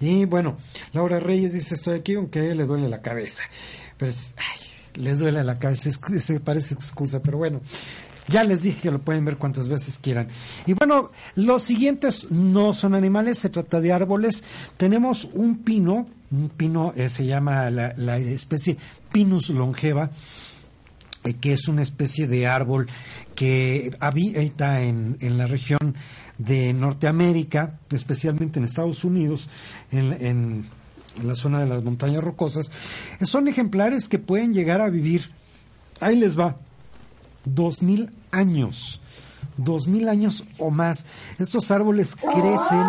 Y 0.00 0.24
bueno, 0.24 0.56
Laura 0.94 1.20
Reyes 1.20 1.52
dice: 1.52 1.74
Estoy 1.74 1.98
aquí, 1.98 2.14
aunque 2.14 2.54
le 2.54 2.64
duele 2.64 2.88
la 2.88 3.02
cabeza. 3.02 3.42
Pues, 3.98 4.34
ay 4.38 4.71
les 4.94 5.18
duele 5.18 5.42
la 5.44 5.58
cabeza, 5.58 5.90
se 6.18 6.40
parece 6.40 6.74
excusa, 6.74 7.22
pero 7.22 7.38
bueno, 7.38 7.60
ya 8.28 8.44
les 8.44 8.62
dije 8.62 8.80
que 8.82 8.90
lo 8.90 9.00
pueden 9.00 9.24
ver 9.24 9.36
cuantas 9.36 9.68
veces 9.68 9.98
quieran. 10.00 10.28
Y 10.66 10.74
bueno, 10.74 11.10
los 11.34 11.62
siguientes 11.62 12.30
no 12.30 12.74
son 12.74 12.94
animales, 12.94 13.38
se 13.38 13.50
trata 13.50 13.80
de 13.80 13.92
árboles. 13.92 14.44
Tenemos 14.76 15.28
un 15.32 15.58
pino, 15.58 16.06
un 16.30 16.48
pino 16.48 16.92
eh, 16.96 17.08
se 17.08 17.26
llama 17.26 17.70
la, 17.70 18.16
especie 18.18 18.76
Pinus 19.10 19.50
longeva, 19.50 20.10
eh, 21.24 21.34
que 21.34 21.52
es 21.52 21.68
una 21.68 21.82
especie 21.82 22.26
de 22.26 22.46
árbol 22.46 22.88
que 23.34 23.90
habita 24.00 24.82
en, 24.82 25.16
en 25.20 25.38
la 25.38 25.46
región 25.46 25.94
de 26.38 26.72
Norteamérica, 26.72 27.78
especialmente 27.90 28.58
en 28.58 28.64
Estados 28.64 29.04
Unidos, 29.04 29.48
en 29.90 30.12
en 30.20 30.64
la 31.22 31.34
zona 31.34 31.60
de 31.60 31.66
las 31.66 31.82
montañas 31.82 32.22
rocosas, 32.22 32.70
son 33.22 33.48
ejemplares 33.48 34.08
que 34.08 34.18
pueden 34.18 34.52
llegar 34.52 34.80
a 34.80 34.88
vivir, 34.88 35.30
ahí 36.00 36.16
les 36.16 36.38
va, 36.38 36.56
dos 37.44 37.82
mil 37.82 38.10
años, 38.30 39.00
dos 39.56 39.86
mil 39.86 40.08
años 40.08 40.44
o 40.58 40.70
más. 40.70 41.06
Estos 41.38 41.70
árboles 41.70 42.16
crecen 42.16 42.86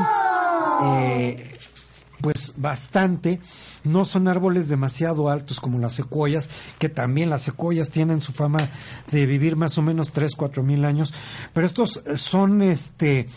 eh, 0.84 1.58
pues 2.22 2.54
bastante, 2.56 3.42
no 3.84 4.06
son 4.06 4.30
árboles 4.30 4.70
demasiado 4.70 5.30
altos 5.30 5.60
como 5.60 5.78
las 5.78 5.94
secuoyas, 5.94 6.50
que 6.80 6.88
también 6.88 7.30
las 7.30 7.42
secuoyas 7.42 7.92
tienen 7.92 8.22
su 8.22 8.32
fama 8.32 8.70
de 9.12 9.26
vivir 9.26 9.58
más 9.58 9.78
o 9.78 9.82
menos 9.82 10.14
tres, 10.14 10.36
cuatro 10.36 10.64
mil 10.64 10.86
años, 10.86 11.14
pero 11.52 11.68
estos 11.68 12.02
son 12.16 12.62
este 12.62 13.28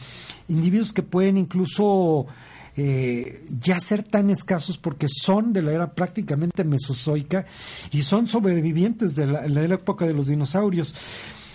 individuos 0.49 0.93
que 0.93 1.03
pueden 1.03 1.37
incluso 1.37 2.27
eh, 2.79 3.43
ya 3.59 3.81
ser 3.81 4.03
tan 4.03 4.29
escasos 4.29 4.77
porque 4.77 5.07
son 5.09 5.55
de 5.55 5.63
la 5.63 5.73
era 5.73 5.95
prácticamente 5.95 6.63
mesozoica 6.63 7.47
y 7.91 8.03
son 8.03 8.29
sobrevivientes 8.29 9.17
de 9.17 9.27
la, 9.27 9.63
época 9.63 10.07
de 10.07 10.13
los 10.13 10.27
dinosaurios. 10.27 10.95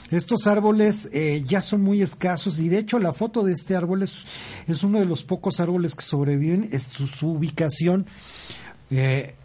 Estos 0.10 0.48
árboles 0.48 1.10
eh, 1.14 1.44
ya 1.46 1.62
son 1.62 1.82
muy 1.82 2.02
escasos 2.02 2.60
y 2.60 2.70
de 2.70 2.80
hecho 2.80 3.00
la 3.00 3.14
foto 3.14 3.44
de 3.44 3.54
este 3.54 3.76
árbol 3.76 4.04
es, 4.04 4.26
es 4.68 4.84
uno 4.84 5.00
de 5.00 5.06
los 5.06 5.24
pocos 5.24 5.60
árboles 5.60 5.96
que 5.96 6.04
sobreviven, 6.04 6.70
su, 6.80 7.28
ubicación. 7.28 8.06
Eh, 8.90 9.36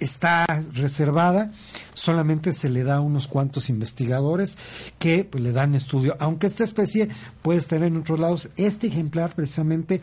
está 0.00 0.46
reservada, 0.72 1.50
solamente 1.92 2.52
se 2.54 2.70
le 2.70 2.82
da 2.82 2.96
a 2.96 3.00
unos 3.00 3.28
cuantos 3.28 3.68
investigadores 3.68 4.58
que 4.98 5.24
pues, 5.24 5.44
le 5.44 5.52
dan 5.52 5.74
estudio. 5.74 6.16
Aunque 6.18 6.46
esta 6.46 6.64
especie 6.64 7.08
puede 7.42 7.58
estar 7.58 7.82
en 7.82 7.98
otros 7.98 8.18
lados, 8.18 8.48
este 8.56 8.86
ejemplar 8.86 9.34
precisamente 9.34 10.00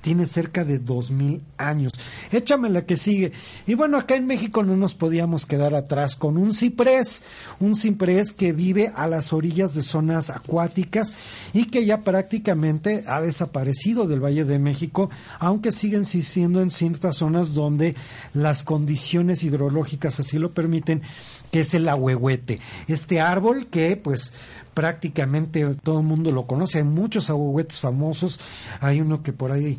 tiene 0.00 0.26
cerca 0.26 0.64
de 0.64 0.78
dos 0.78 1.10
mil 1.10 1.42
años. 1.56 1.92
Échame 2.30 2.70
la 2.70 2.86
que 2.86 2.96
sigue. 2.96 3.32
Y 3.66 3.74
bueno, 3.74 3.98
acá 3.98 4.16
en 4.16 4.26
México 4.26 4.62
no 4.62 4.76
nos 4.76 4.94
podíamos 4.94 5.46
quedar 5.46 5.74
atrás 5.74 6.16
con 6.16 6.36
un 6.36 6.52
ciprés, 6.52 7.22
un 7.60 7.74
ciprés 7.74 8.32
que 8.32 8.52
vive 8.52 8.92
a 8.94 9.06
las 9.06 9.32
orillas 9.32 9.74
de 9.74 9.82
zonas 9.82 10.30
acuáticas 10.30 11.14
y 11.52 11.66
que 11.66 11.84
ya 11.84 12.02
prácticamente 12.02 13.04
ha 13.06 13.20
desaparecido 13.20 14.06
del 14.06 14.24
Valle 14.24 14.44
de 14.44 14.58
México, 14.58 15.10
aunque 15.38 15.72
siguen 15.72 16.02
existiendo 16.02 16.60
en 16.60 16.70
ciertas 16.70 17.16
zonas 17.16 17.54
donde 17.54 17.94
las 18.34 18.64
condiciones 18.64 19.42
hidrológicas 19.42 20.20
así 20.20 20.38
lo 20.38 20.52
permiten, 20.52 21.02
que 21.50 21.60
es 21.60 21.74
el 21.74 21.88
ahuehuete. 21.88 22.60
Este 22.86 23.20
árbol 23.20 23.66
que 23.66 23.96
pues 23.96 24.32
prácticamente 24.78 25.74
todo 25.82 25.98
el 25.98 26.06
mundo 26.06 26.30
lo 26.30 26.46
conoce. 26.46 26.78
Hay 26.78 26.84
muchos 26.84 27.30
ahuehuetes 27.30 27.80
famosos. 27.80 28.38
Hay 28.80 29.00
uno 29.00 29.24
que 29.24 29.32
por 29.32 29.50
ahí 29.50 29.76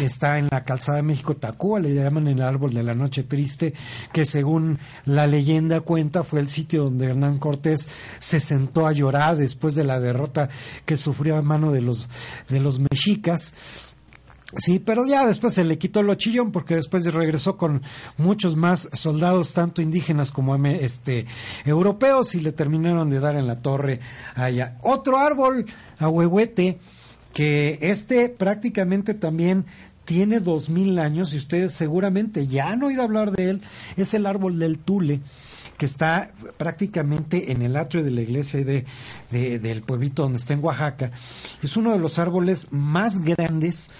está 0.00 0.38
en 0.38 0.46
la 0.52 0.62
calzada 0.62 0.98
de 0.98 1.02
México, 1.02 1.34
Tacuba, 1.34 1.80
le 1.80 1.92
llaman 1.92 2.28
el 2.28 2.40
árbol 2.40 2.72
de 2.72 2.84
la 2.84 2.94
noche 2.94 3.24
triste, 3.24 3.74
que 4.12 4.24
según 4.24 4.78
la 5.04 5.26
leyenda 5.26 5.80
cuenta 5.80 6.22
fue 6.22 6.38
el 6.38 6.48
sitio 6.48 6.84
donde 6.84 7.06
Hernán 7.06 7.38
Cortés 7.38 7.88
se 8.20 8.38
sentó 8.38 8.86
a 8.86 8.92
llorar 8.92 9.34
después 9.34 9.74
de 9.74 9.82
la 9.82 9.98
derrota 9.98 10.48
que 10.84 10.96
sufrió 10.96 11.36
a 11.38 11.42
mano 11.42 11.72
de 11.72 11.80
los, 11.80 12.08
de 12.48 12.60
los 12.60 12.78
mexicas. 12.78 13.52
Sí, 14.56 14.78
pero 14.78 15.04
ya 15.06 15.26
después 15.26 15.54
se 15.54 15.64
le 15.64 15.76
quitó 15.76 16.00
el 16.00 16.16
chillón 16.16 16.52
porque 16.52 16.76
después 16.76 17.04
regresó 17.12 17.56
con 17.56 17.82
muchos 18.16 18.54
más 18.54 18.88
soldados, 18.92 19.52
tanto 19.54 19.82
indígenas 19.82 20.30
como 20.30 20.54
este, 20.66 21.26
europeos, 21.64 22.34
y 22.36 22.40
le 22.40 22.52
terminaron 22.52 23.10
de 23.10 23.18
dar 23.18 23.36
en 23.36 23.48
la 23.48 23.60
torre 23.60 23.98
allá. 24.36 24.78
Otro 24.82 25.18
árbol, 25.18 25.66
ahuehuete, 25.98 26.78
que 27.32 27.78
este 27.82 28.28
prácticamente 28.28 29.14
también 29.14 29.66
tiene 30.06 30.38
dos 30.40 30.70
mil 30.70 30.98
años 31.00 31.34
y 31.34 31.36
ustedes 31.36 31.72
seguramente 31.72 32.46
ya 32.46 32.70
han 32.70 32.82
oído 32.82 33.02
hablar 33.02 33.32
de 33.32 33.50
él, 33.50 33.62
es 33.96 34.14
el 34.14 34.24
árbol 34.24 34.58
del 34.58 34.78
tule 34.78 35.20
que 35.76 35.84
está 35.84 36.30
prácticamente 36.56 37.52
en 37.52 37.60
el 37.60 37.76
atrio 37.76 38.02
de 38.02 38.10
la 38.10 38.22
iglesia 38.22 38.60
y 38.60 38.64
de, 38.64 39.58
del 39.58 39.82
pueblito 39.82 40.22
donde 40.22 40.38
está 40.38 40.54
en 40.54 40.64
Oaxaca. 40.64 41.10
Es 41.62 41.76
uno 41.76 41.92
de 41.92 41.98
los 41.98 42.18
árboles 42.18 42.68
más 42.70 43.20
grandes, 43.20 43.90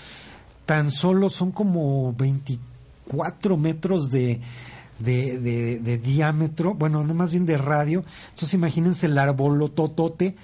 tan 0.67 0.91
solo 0.91 1.31
son 1.31 1.53
como 1.53 2.12
24 2.19 3.57
metros 3.57 4.11
de, 4.11 4.41
de, 4.99 5.79
de, 5.79 5.99
diámetro, 5.99 6.75
bueno, 6.75 7.05
no 7.05 7.14
más 7.14 7.31
bien 7.31 7.47
de 7.47 7.57
radio. 7.57 8.05
Entonces 8.31 8.55
imagínense 8.55 9.07
el 9.07 9.17
árbol 9.17 9.71
totote 9.71 10.35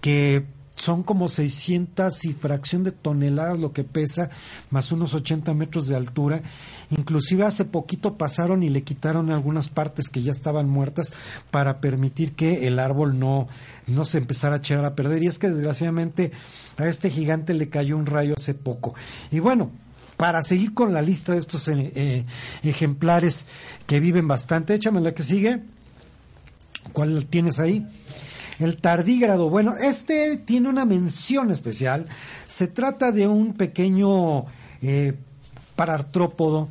que 0.00 0.44
son 0.78 1.02
como 1.02 1.28
600 1.28 2.24
y 2.24 2.32
fracción 2.32 2.84
de 2.84 2.92
toneladas 2.92 3.58
lo 3.58 3.72
que 3.72 3.84
pesa, 3.84 4.30
más 4.70 4.92
unos 4.92 5.14
80 5.14 5.52
metros 5.54 5.86
de 5.86 5.96
altura. 5.96 6.42
Inclusive 6.90 7.44
hace 7.44 7.64
poquito 7.64 8.16
pasaron 8.16 8.62
y 8.62 8.68
le 8.68 8.82
quitaron 8.82 9.30
algunas 9.30 9.68
partes 9.68 10.08
que 10.08 10.22
ya 10.22 10.32
estaban 10.32 10.68
muertas 10.68 11.12
para 11.50 11.80
permitir 11.80 12.34
que 12.34 12.66
el 12.66 12.78
árbol 12.78 13.18
no, 13.18 13.48
no 13.86 14.04
se 14.04 14.18
empezara 14.18 14.56
a 14.56 14.58
echar 14.58 14.84
a 14.84 14.94
perder. 14.94 15.22
Y 15.22 15.26
es 15.26 15.38
que 15.38 15.50
desgraciadamente 15.50 16.32
a 16.76 16.86
este 16.86 17.10
gigante 17.10 17.54
le 17.54 17.68
cayó 17.68 17.96
un 17.96 18.06
rayo 18.06 18.34
hace 18.36 18.54
poco. 18.54 18.94
Y 19.30 19.40
bueno, 19.40 19.70
para 20.16 20.42
seguir 20.42 20.74
con 20.74 20.92
la 20.92 21.02
lista 21.02 21.32
de 21.32 21.38
estos 21.38 21.68
eh, 21.68 21.92
eh, 21.94 22.24
ejemplares 22.62 23.46
que 23.86 24.00
viven 24.00 24.28
bastante, 24.28 24.74
échame 24.74 25.00
la 25.00 25.14
que 25.14 25.22
sigue. 25.22 25.62
¿Cuál 26.92 27.26
tienes 27.26 27.58
ahí? 27.58 27.86
El 28.58 28.76
tardígrado, 28.76 29.50
bueno, 29.50 29.76
este 29.76 30.36
tiene 30.36 30.68
una 30.68 30.84
mención 30.84 31.50
especial. 31.50 32.06
Se 32.48 32.66
trata 32.66 33.12
de 33.12 33.28
un 33.28 33.54
pequeño 33.54 34.46
eh, 34.82 35.14
parartrópodo. 35.76 36.68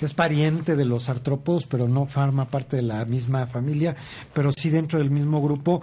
Es 0.00 0.14
pariente 0.14 0.74
de 0.74 0.84
los 0.84 1.08
artrópodos, 1.08 1.66
pero 1.66 1.86
no 1.86 2.06
forma 2.06 2.50
parte 2.50 2.76
de 2.76 2.82
la 2.82 3.04
misma 3.04 3.46
familia, 3.46 3.94
pero 4.34 4.52
sí 4.52 4.68
dentro 4.68 4.98
del 4.98 5.10
mismo 5.10 5.40
grupo. 5.40 5.80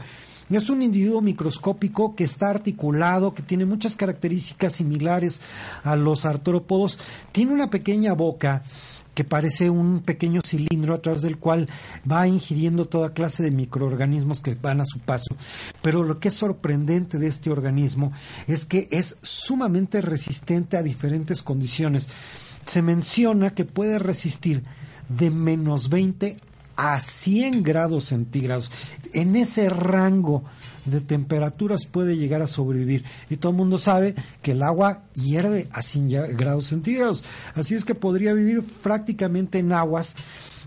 Es 0.50 0.70
un 0.70 0.84
individuo 0.84 1.22
microscópico 1.22 2.16
que 2.16 2.24
está 2.24 2.52
articulado, 2.52 3.34
que 3.34 3.42
tiene 3.42 3.66
muchas 3.66 3.96
características 3.96 4.74
similares 4.74 5.42
a 5.84 5.96
los 5.96 6.24
artrópodos. 6.26 7.00
Tiene 7.32 7.52
una 7.52 7.72
pequeña 7.72 8.14
boca 8.14 8.62
que 9.16 9.24
parece 9.24 9.72
un 9.72 10.02
pequeño 10.02 10.42
cilindro 10.46 10.94
a 10.94 11.02
través 11.02 11.24
del 11.24 11.40
cual 11.40 11.68
va 12.10 12.28
ingiriendo 12.28 12.88
toda 12.88 13.14
clase 13.14 13.42
de 13.42 13.50
microorganismos 13.50 14.42
que 14.42 14.54
van 14.54 14.82
a 14.82 14.86
su 14.86 15.00
paso. 15.00 15.36
Pero 15.82 16.04
lo 16.04 16.20
que 16.20 16.28
es 16.28 16.36
sorprendente 16.36 17.18
de 17.18 17.28
este 17.28 17.50
organismo 17.50 18.12
es 18.46 18.66
que 18.66 18.88
es 18.92 19.18
sumamente 19.24 20.00
resistente 20.02 20.78
a 20.78 20.84
diferentes 20.84 21.42
condiciones. 21.42 22.08
Se 22.66 22.84
menciona 22.84 23.56
que 23.56 23.66
puede 23.66 23.98
resistir 23.98 24.62
de 25.10 25.32
menos 25.32 25.90
20 25.90 26.38
a 26.76 27.00
100 27.00 27.64
grados 27.64 28.06
centígrados. 28.06 28.72
En 29.14 29.36
ese 29.36 29.70
rango 29.70 30.44
de 30.86 31.02
temperaturas 31.02 31.86
puede 31.86 32.18
llegar 32.18 32.42
a 32.42 32.48
sobrevivir. 32.48 33.04
Y 33.30 33.38
todo 33.38 33.52
el 33.52 33.58
mundo 33.58 33.78
sabe 33.78 34.16
que 34.42 34.52
el 34.52 34.64
agua 34.64 35.04
hierve 35.14 35.68
a 35.72 35.82
100 35.82 36.38
grados 36.38 36.68
centígrados. 36.68 37.24
Así 37.54 37.76
es 37.76 37.86
que 37.86 37.96
podría 37.96 38.34
vivir 38.34 38.64
prácticamente 38.84 39.60
en 39.60 39.74
aguas 39.74 40.16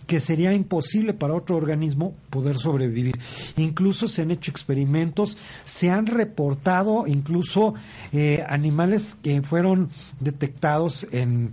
que 0.06 0.20
sería 0.20 0.54
imposible 0.54 1.12
para 1.12 1.34
otro 1.34 1.56
organismo 1.56 2.14
poder 2.30 2.58
sobrevivir. 2.58 3.18
Incluso 3.56 4.08
se 4.08 4.22
han 4.22 4.30
hecho 4.30 4.50
experimentos, 4.50 5.36
se 5.64 5.90
han 5.90 6.06
reportado 6.06 7.06
incluso 7.06 7.74
eh, 8.12 8.44
animales 8.48 9.16
que 9.22 9.42
fueron 9.42 9.90
detectados 10.18 11.06
en, 11.12 11.52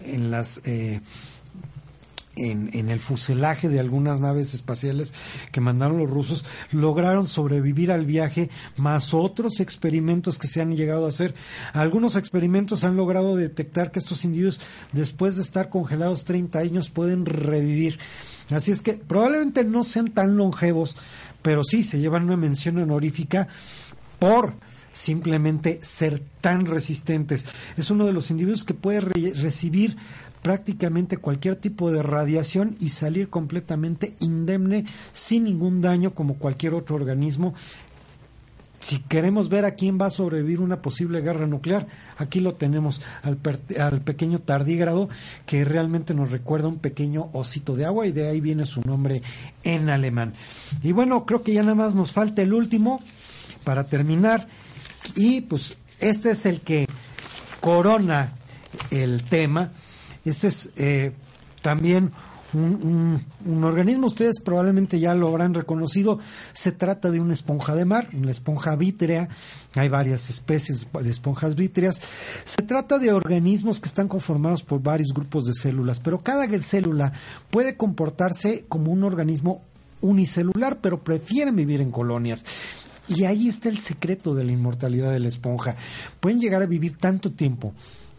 en 0.00 0.30
las... 0.30 0.60
Eh, 0.64 1.00
en, 2.36 2.90
el 2.90 3.00
fuselaje 3.00 3.68
de 3.68 3.80
algunas 3.80 4.20
naves 4.20 4.54
espaciales 4.54 5.14
que 5.52 5.60
mandaron 5.60 5.98
los 5.98 6.10
rusos, 6.10 6.44
lograron 6.70 7.26
sobrevivir 7.26 7.90
al 7.90 8.06
viaje, 8.06 8.50
más 8.76 9.14
otros 9.14 9.60
experimentos 9.60 10.38
que 10.38 10.46
se 10.46 10.60
han 10.60 10.76
llegado 10.76 11.06
a 11.06 11.08
hacer. 11.08 11.34
Algunos 11.72 12.16
experimentos 12.16 12.84
han 12.84 12.96
logrado 12.96 13.36
detectar 13.36 13.90
que 13.90 13.98
estos 13.98 14.24
individuos, 14.24 14.60
después 14.92 15.36
de 15.36 15.42
estar 15.42 15.70
congelados 15.70 16.24
30 16.24 16.58
años, 16.58 16.90
pueden 16.90 17.26
revivir. 17.26 17.98
Así 18.50 18.70
es 18.70 18.82
que 18.82 18.94
probablemente 18.94 19.64
no 19.64 19.82
sean 19.82 20.08
tan 20.08 20.36
longevos, 20.36 20.96
pero 21.42 21.64
sí 21.64 21.82
se 21.84 21.98
llevan 21.98 22.24
una 22.24 22.36
mención 22.36 22.78
honorífica 22.78 23.48
por 24.18 24.54
simplemente 24.96 25.78
ser 25.82 26.22
tan 26.40 26.64
resistentes. 26.64 27.46
Es 27.76 27.90
uno 27.90 28.06
de 28.06 28.12
los 28.12 28.30
individuos 28.30 28.64
que 28.64 28.74
puede 28.74 29.00
recibir 29.00 29.96
prácticamente 30.46 31.16
cualquier 31.16 31.56
tipo 31.56 31.90
de 31.90 32.04
radiación 32.04 32.76
y 32.78 32.90
salir 32.90 33.30
completamente 33.30 34.14
indemne 34.20 34.84
sin 35.12 35.42
ningún 35.42 35.82
daño 35.82 36.14
como 36.14 36.34
cualquier 36.34 36.72
otro 36.74 36.94
organismo. 36.94 37.52
Si 38.78 39.00
queremos 39.00 39.48
ver 39.48 39.64
a 39.64 39.74
quién 39.74 40.00
va 40.00 40.06
a 40.06 40.10
sobrevivir 40.10 40.60
una 40.60 40.82
posible 40.82 41.20
guerra 41.20 41.48
nuclear, 41.48 41.88
aquí 42.16 42.38
lo 42.38 42.54
tenemos 42.54 43.02
al, 43.24 43.40
al 43.76 44.02
pequeño 44.02 44.38
tardígrado 44.38 45.08
que 45.46 45.64
realmente 45.64 46.14
nos 46.14 46.30
recuerda 46.30 46.68
un 46.68 46.78
pequeño 46.78 47.28
osito 47.32 47.74
de 47.74 47.84
agua 47.84 48.06
y 48.06 48.12
de 48.12 48.28
ahí 48.28 48.40
viene 48.40 48.66
su 48.66 48.82
nombre 48.82 49.22
en 49.64 49.88
alemán. 49.88 50.32
Y 50.80 50.92
bueno, 50.92 51.26
creo 51.26 51.42
que 51.42 51.54
ya 51.54 51.64
nada 51.64 51.74
más 51.74 51.96
nos 51.96 52.12
falta 52.12 52.40
el 52.42 52.52
último 52.52 53.02
para 53.64 53.86
terminar 53.86 54.46
y 55.16 55.40
pues 55.40 55.76
este 55.98 56.30
es 56.30 56.46
el 56.46 56.60
que 56.60 56.86
corona 57.58 58.32
el 58.92 59.24
tema 59.24 59.72
este 60.30 60.48
es 60.48 60.70
eh, 60.76 61.12
también 61.62 62.12
un, 62.52 63.64
organismo, 63.64 64.06
ustedes 64.06 64.40
probablemente 64.40 64.98
ya 64.98 65.14
lo 65.14 65.28
habrán 65.28 65.54
reconocido, 65.54 66.18
se 66.52 66.72
trata 66.72 67.10
de 67.10 67.20
una 67.20 67.32
esponja 67.32 67.74
de 67.74 67.84
mar, 67.84 68.08
una 68.14 68.30
esponja 68.30 68.76
vítrea, 68.76 69.28
hay 69.74 69.88
varias 69.88 70.30
especies 70.30 70.86
de 70.92 71.10
esponjas 71.10 71.54
vítreas, 71.54 72.00
se 72.44 72.62
trata 72.62 72.98
de 72.98 73.12
organismos 73.12 73.80
que 73.80 73.88
están 73.88 74.08
conformados 74.08 74.62
por 74.62 74.82
varios 74.82 75.12
grupos 75.12 75.44
de 75.44 75.54
células, 75.54 76.00
pero 76.00 76.20
cada 76.20 76.46
célula 76.62 77.12
puede 77.50 77.76
comportarse 77.76 78.64
como 78.68 78.92
un 78.92 79.04
organismo 79.04 79.62
unicelular, 80.00 80.78
pero 80.80 81.02
prefieren 81.02 81.56
vivir 81.56 81.80
en 81.80 81.90
colonias. 81.90 82.44
Y 83.08 83.24
ahí 83.24 83.48
está 83.48 83.68
el 83.68 83.78
secreto 83.78 84.34
de 84.34 84.44
la 84.44 84.52
inmortalidad 84.52 85.12
de 85.12 85.20
la 85.20 85.28
esponja. 85.28 85.76
Pueden 86.18 86.40
llegar 86.40 86.62
a 86.62 86.66
vivir 86.66 86.96
tanto 86.98 87.30
tiempo 87.30 87.72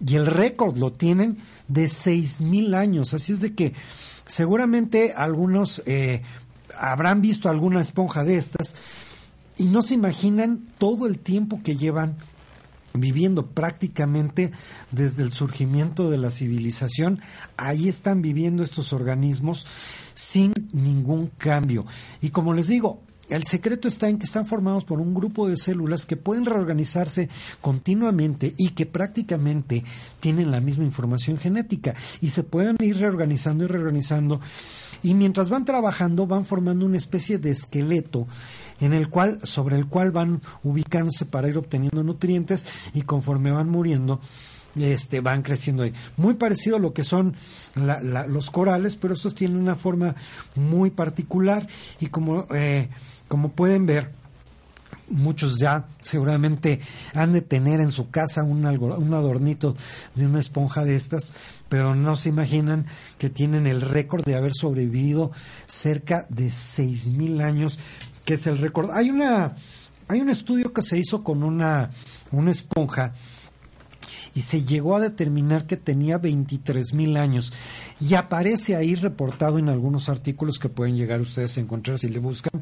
y 0.05 0.16
el 0.16 0.28
récord 0.28 0.78
lo 0.78 0.93
tienen 0.93 1.38
de 1.68 1.89
seis 1.89 2.41
mil 2.41 2.74
años. 2.74 3.13
Así 3.13 3.34
es 3.34 3.41
de 3.41 3.53
que 3.53 3.74
seguramente 4.26 5.13
algunos 5.15 5.82
eh, 5.86 6.22
habrán 6.80 7.22
visto 7.22 7.49
alguna 7.49 7.82
esponja 7.82 8.24
de 8.24 8.38
estas 8.38 8.76
y 9.57 9.65
no 9.65 9.82
se 9.82 9.95
imaginan 9.95 10.68
todo 10.78 11.07
el 11.07 11.20
tiempo 11.20 11.61
que 11.63 11.76
llevan 11.76 12.15
viviendo 12.93 13.47
prácticamente 13.47 14.51
desde 14.91 15.24
el 15.24 15.32
surgimiento 15.34 16.09
de 16.09 16.18
la 16.18 16.32
civilización. 16.32 17.22
Ahí 17.57 17.88
están 17.88 18.22
viviendo 18.22 18.63
estos 18.63 18.93
organismos 18.93 19.65
sin 20.13 20.53
ningún 20.74 21.28
cambio. 21.38 21.86
Y 22.22 22.30
como 22.30 22.53
les 22.53 22.68
digo, 22.68 23.01
el 23.30 23.43
secreto 23.43 23.88
está 23.88 24.09
en 24.09 24.17
que 24.17 24.25
están 24.25 24.45
formados 24.45 24.86
por 24.86 24.99
un 24.99 25.13
grupo 25.13 25.47
de 25.47 25.57
células 25.57 26.05
que 26.05 26.17
pueden 26.17 26.45
reorganizarse 26.45 27.30
continuamente 27.61 28.53
y 28.57 28.69
que 28.69 28.86
prácticamente 28.86 29.84
tienen 30.19 30.51
la 30.51 30.61
misma 30.61 30.86
información 30.86 31.38
genética 31.38 31.95
y 32.21 32.30
se 32.30 32.43
pueden 32.43 32.78
ir 32.80 32.97
reorganizando 32.97 33.65
y 33.65 33.67
reorganizando 33.67 34.39
y 35.03 35.13
mientras 35.13 35.49
van 35.49 35.65
trabajando 35.65 36.28
van 36.28 36.45
formando 36.45 36.86
una 36.86 36.97
especie 36.97 37.38
de 37.38 37.51
esqueleto 37.51 38.28
en 38.80 38.93
el 38.93 39.09
cual 39.09 39.39
sobre 39.43 39.75
el 39.75 39.88
cual 39.88 40.11
van 40.11 40.41
ubicándose 40.63 41.25
para 41.25 41.49
ir 41.49 41.57
obteniendo 41.57 42.03
nutrientes 42.03 42.65
y 42.93 43.01
conforme 43.01 43.51
van 43.51 43.69
muriendo 43.69 44.21
este, 44.75 45.21
van 45.21 45.41
creciendo. 45.41 45.86
Muy 46.17 46.36
parecido 46.36 46.78
a 46.78 46.80
lo 46.80 46.93
que 46.93 47.03
son 47.03 47.36
los 47.75 48.51
corales, 48.51 48.95
pero 48.95 49.13
estos 49.13 49.36
tienen 49.36 49.57
una 49.57 49.75
forma 49.75 50.15
muy 50.55 50.91
particular 50.91 51.67
y 51.99 52.07
como 52.07 52.45
eh, 52.53 52.89
como 53.28 53.49
pueden 53.49 53.86
ver, 53.86 54.11
muchos 55.09 55.57
ya 55.59 55.88
seguramente 56.01 56.80
han 57.13 57.34
de 57.34 57.41
tener 57.41 57.80
en 57.80 57.91
su 57.91 58.09
casa 58.09 58.43
un, 58.43 58.65
un 58.65 59.13
adornito 59.13 59.75
de 60.15 60.25
una 60.25 60.39
esponja 60.39 60.84
de 60.84 60.95
estas, 60.95 61.34
pero 61.69 61.95
no 61.95 62.15
se 62.15 62.30
imaginan 62.30 62.86
que 63.17 63.30
tienen 63.30 63.67
el 63.67 63.82
récord 63.82 64.25
de 64.25 64.36
haber 64.36 64.53
sobrevivido 64.53 65.32
cerca 65.65 66.25
de 66.30 66.51
seis 66.51 67.09
mil 67.09 67.41
años, 67.41 67.80
que 68.25 68.36
es 68.36 68.47
el 68.47 68.57
récord. 68.57 68.91
Hay 68.91 69.09
una 69.09 69.53
hay 70.09 70.21
un 70.21 70.30
estudio 70.30 70.71
que 70.71 70.82
se 70.82 70.97
hizo 70.97 71.21
con 71.21 71.43
una, 71.43 71.89
una 72.32 72.51
esponja 72.51 73.11
y 74.38 74.41
se 74.41 74.61
llegó 74.61 74.95
a 74.95 74.99
determinar 74.99 75.65
que 75.65 75.77
tenía 75.77 76.19
23 76.19 76.93
mil 76.93 77.17
años. 77.17 77.51
Y 77.99 78.13
aparece 78.13 78.75
ahí 78.75 78.93
reportado 78.93 79.57
en 79.57 79.67
algunos 79.67 80.09
artículos 80.09 80.59
que 80.59 80.69
pueden 80.69 80.95
llegar 80.95 81.19
ustedes 81.21 81.57
a 81.57 81.61
encontrar 81.61 81.97
si 81.97 82.07
le 82.09 82.19
buscan. 82.19 82.61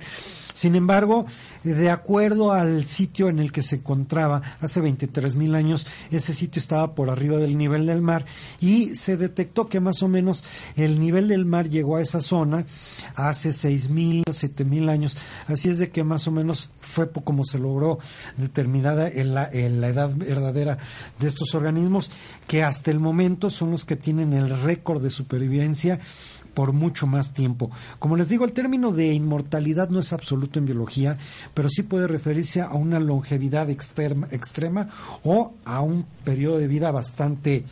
Sin 0.54 0.76
embargo, 0.76 1.26
de 1.64 1.90
acuerdo 1.90 2.54
al 2.54 2.86
sitio 2.86 3.28
en 3.28 3.40
el 3.40 3.52
que 3.52 3.62
se 3.62 3.76
encontraba 3.76 4.42
hace 4.62 4.80
23 4.80 5.36
mil 5.36 5.54
años, 5.54 5.86
ese 6.12 6.34
sitio 6.34 6.62
estaba 6.62 6.96
por 6.96 7.10
arriba 7.10 7.40
del 7.40 7.58
nivel 7.58 7.88
del 7.88 8.02
mar 8.02 8.26
y 8.62 8.96
se 8.96 9.18
detectó 9.18 9.68
que 9.68 9.82
más 9.82 10.02
o 10.02 10.08
menos 10.08 10.46
el 10.78 10.98
nivel 11.02 11.28
del 11.28 11.44
mar 11.44 11.68
llegó 11.70 11.98
a 11.98 12.02
esa 12.02 12.22
zona 12.22 12.66
hace 13.16 13.52
6 13.52 13.90
mil, 13.90 14.24
7 14.32 14.64
mil 14.64 14.88
años. 14.88 15.18
Así 15.48 15.68
es 15.68 15.80
de 15.80 15.90
que 15.90 16.06
más 16.06 16.26
o 16.26 16.32
menos 16.32 16.72
fue 16.80 17.12
como 17.12 17.44
se 17.44 17.60
logró 17.60 18.00
determinada 18.38 19.10
la, 19.10 19.50
la 19.52 19.88
edad 19.90 20.16
verdadera 20.16 20.78
de 21.20 21.28
estos 21.28 21.54
organismos, 21.54 21.65
que 22.48 22.64
hasta 22.64 22.92
el 22.92 23.00
momento 23.00 23.50
son 23.50 23.72
los 23.72 23.86
que 23.86 23.96
tienen 23.96 24.34
el 24.34 24.50
récord 24.62 25.02
de 25.02 25.10
supervivencia 25.10 26.00
por 26.54 26.74
mucho 26.74 27.06
más 27.06 27.34
tiempo. 27.34 27.70
Como 28.00 28.16
les 28.16 28.30
digo, 28.30 28.46
el 28.46 28.54
término 28.54 28.92
de 28.92 29.14
inmortalidad 29.14 29.90
no 29.90 30.00
es 30.00 30.14
absoluto 30.14 30.58
en 30.58 30.66
biología, 30.66 31.18
pero 31.54 31.70
sí 31.70 31.84
puede 31.84 32.08
referirse 32.08 32.62
a 32.62 32.70
una 32.70 33.00
longevidad 33.00 33.70
extrema, 33.70 34.28
extrema 34.32 34.90
o 35.24 35.54
a 35.66 35.82
un 35.82 36.06
periodo 36.24 36.58
de 36.58 36.68
vida 36.68 36.92
bastante 36.92 37.66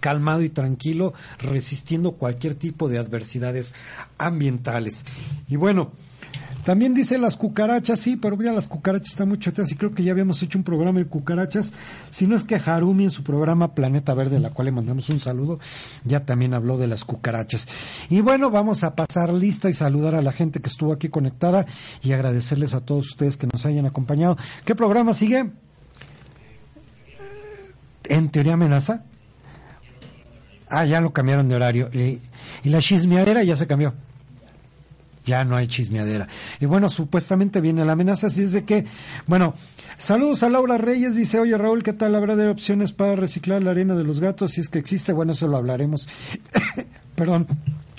calmado 0.00 0.42
y 0.42 0.50
tranquilo, 0.50 1.14
resistiendo 1.38 2.12
cualquier 2.12 2.54
tipo 2.54 2.90
de 2.90 2.98
adversidades 2.98 3.74
ambientales. 4.18 5.06
Y 5.48 5.56
bueno, 5.56 5.92
también 6.64 6.94
dice 6.94 7.18
las 7.18 7.36
cucarachas, 7.36 8.00
sí, 8.00 8.16
pero 8.16 8.40
ya 8.40 8.52
las 8.52 8.66
cucarachas 8.66 9.10
están 9.10 9.28
muy 9.28 9.38
choteadas 9.38 9.70
y 9.72 9.76
creo 9.76 9.94
que 9.94 10.02
ya 10.02 10.12
habíamos 10.12 10.42
hecho 10.42 10.56
un 10.56 10.64
programa 10.64 10.98
de 10.98 11.06
cucarachas. 11.06 11.74
Si 12.08 12.26
no 12.26 12.36
es 12.36 12.44
que 12.44 12.56
Harumi 12.56 13.04
en 13.04 13.10
su 13.10 13.22
programa 13.22 13.74
Planeta 13.74 14.14
Verde, 14.14 14.40
la 14.40 14.50
cual 14.50 14.66
le 14.66 14.72
mandamos 14.72 15.10
un 15.10 15.20
saludo, 15.20 15.60
ya 16.04 16.24
también 16.24 16.54
habló 16.54 16.78
de 16.78 16.86
las 16.86 17.04
cucarachas. 17.04 17.68
Y 18.08 18.22
bueno, 18.22 18.50
vamos 18.50 18.82
a 18.82 18.94
pasar 18.94 19.32
lista 19.32 19.68
y 19.68 19.74
saludar 19.74 20.14
a 20.14 20.22
la 20.22 20.32
gente 20.32 20.60
que 20.60 20.68
estuvo 20.68 20.94
aquí 20.94 21.10
conectada 21.10 21.66
y 22.02 22.12
agradecerles 22.12 22.72
a 22.72 22.80
todos 22.80 23.08
ustedes 23.08 23.36
que 23.36 23.46
nos 23.46 23.66
hayan 23.66 23.84
acompañado. 23.84 24.38
¿Qué 24.64 24.74
programa 24.74 25.12
sigue? 25.12 25.50
En 28.04 28.30
teoría 28.30 28.54
amenaza. 28.54 29.04
Ah, 30.70 30.86
ya 30.86 31.02
lo 31.02 31.12
cambiaron 31.12 31.46
de 31.48 31.56
horario. 31.56 31.90
Y, 31.92 32.20
y 32.62 32.70
la 32.70 32.80
chismeadera 32.80 33.42
ya 33.42 33.54
se 33.54 33.66
cambió 33.66 33.94
ya 35.24 35.44
no 35.44 35.56
hay 35.56 35.66
chismeadera. 35.66 36.28
Y 36.60 36.66
bueno, 36.66 36.88
supuestamente 36.88 37.60
viene 37.60 37.84
la 37.84 37.92
amenaza, 37.92 38.28
así 38.28 38.42
es 38.42 38.52
de 38.52 38.64
que, 38.64 38.84
bueno, 39.26 39.54
saludos 39.96 40.42
a 40.42 40.50
Laura 40.50 40.78
Reyes, 40.78 41.16
dice, 41.16 41.38
oye 41.38 41.56
Raúl, 41.56 41.82
¿qué 41.82 41.92
tal 41.92 42.14
habrá 42.14 42.36
de 42.36 42.48
opciones 42.48 42.92
para 42.92 43.16
reciclar 43.16 43.62
la 43.62 43.70
arena 43.70 43.94
de 43.94 44.04
los 44.04 44.20
gatos? 44.20 44.52
Si 44.52 44.60
es 44.60 44.68
que 44.68 44.78
existe, 44.78 45.12
bueno, 45.12 45.32
eso 45.32 45.48
lo 45.48 45.56
hablaremos. 45.56 46.08
Perdón 47.14 47.46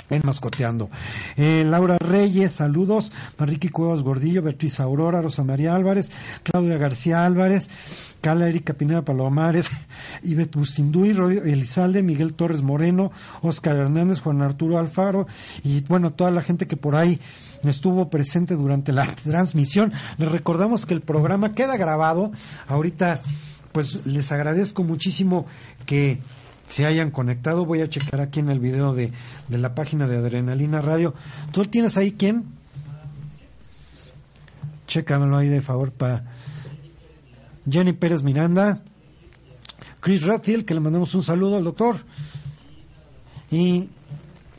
en 0.10 0.22
Mascoteando. 0.24 0.90
Eh, 1.38 1.64
Laura 1.66 1.98
Reyes, 1.98 2.52
saludos. 2.52 3.12
Marriqui 3.38 3.70
Cuevas 3.70 4.02
Gordillo, 4.02 4.42
Beatriz 4.42 4.80
Aurora, 4.80 5.22
Rosa 5.22 5.44
María 5.44 5.76
Álvarez, 5.76 6.12
Claudia 6.44 6.78
García 6.78 7.26
Álvarez, 7.26 8.16
Carla 8.22 8.48
Erika 8.48 8.74
Pineda 8.74 9.04
Palomares, 9.04 9.70
Ivette 10.24 10.56
Bustinduy, 10.56 11.14
Roy 11.14 11.38
Elizalde, 11.38 12.04
Miguel 12.04 12.34
Torres 12.34 12.62
Moreno, 12.62 13.12
Oscar 13.42 13.76
Hernández, 13.76 14.22
Juan 14.22 14.42
Arturo 14.42 14.78
Alfaro 14.78 15.28
y 15.64 15.82
bueno, 15.82 16.14
toda 16.14 16.32
la 16.32 16.42
gente 16.42 16.68
que 16.68 16.78
por 16.78 16.96
ahí 16.96 17.20
estuvo 17.64 18.10
presente 18.10 18.56
durante 18.56 18.92
la 18.92 19.06
transmisión. 19.24 19.92
Les 20.18 20.32
recordamos 20.32 20.86
que 20.86 20.94
el 20.94 21.02
programa 21.02 21.54
queda 21.54 21.78
grabado. 21.78 22.32
Ahorita, 22.68 23.22
pues 23.72 24.06
les 24.06 24.32
agradezco 24.32 24.84
muchísimo 24.84 25.46
que 25.86 26.20
se 26.68 26.86
hayan 26.86 27.12
conectado. 27.12 27.66
Voy 27.66 27.82
a 27.82 27.90
checar 27.90 28.22
aquí 28.22 28.40
en 28.40 28.50
el 28.50 28.60
video 28.60 28.94
de, 28.94 29.12
de 29.48 29.58
la 29.58 29.76
página 29.76 30.08
de 30.08 30.18
Adrenalina 30.18 30.82
Radio. 30.82 31.14
¿Tú 31.52 31.66
tienes 31.66 31.98
ahí 31.98 32.12
quién? 32.12 32.46
Chécamelo 34.88 35.38
ahí 35.38 35.48
de 35.48 35.62
favor 35.62 35.92
para 35.92 36.26
Jenny 37.70 37.94
Pérez 37.94 38.22
Miranda, 38.22 38.82
Chris 40.00 40.24
Radfield, 40.24 40.66
que 40.66 40.74
le 40.74 40.80
mandamos 40.80 41.16
un 41.16 41.24
saludo 41.24 41.58
al 41.58 41.64
doctor. 41.64 41.98
Y, 43.50 43.90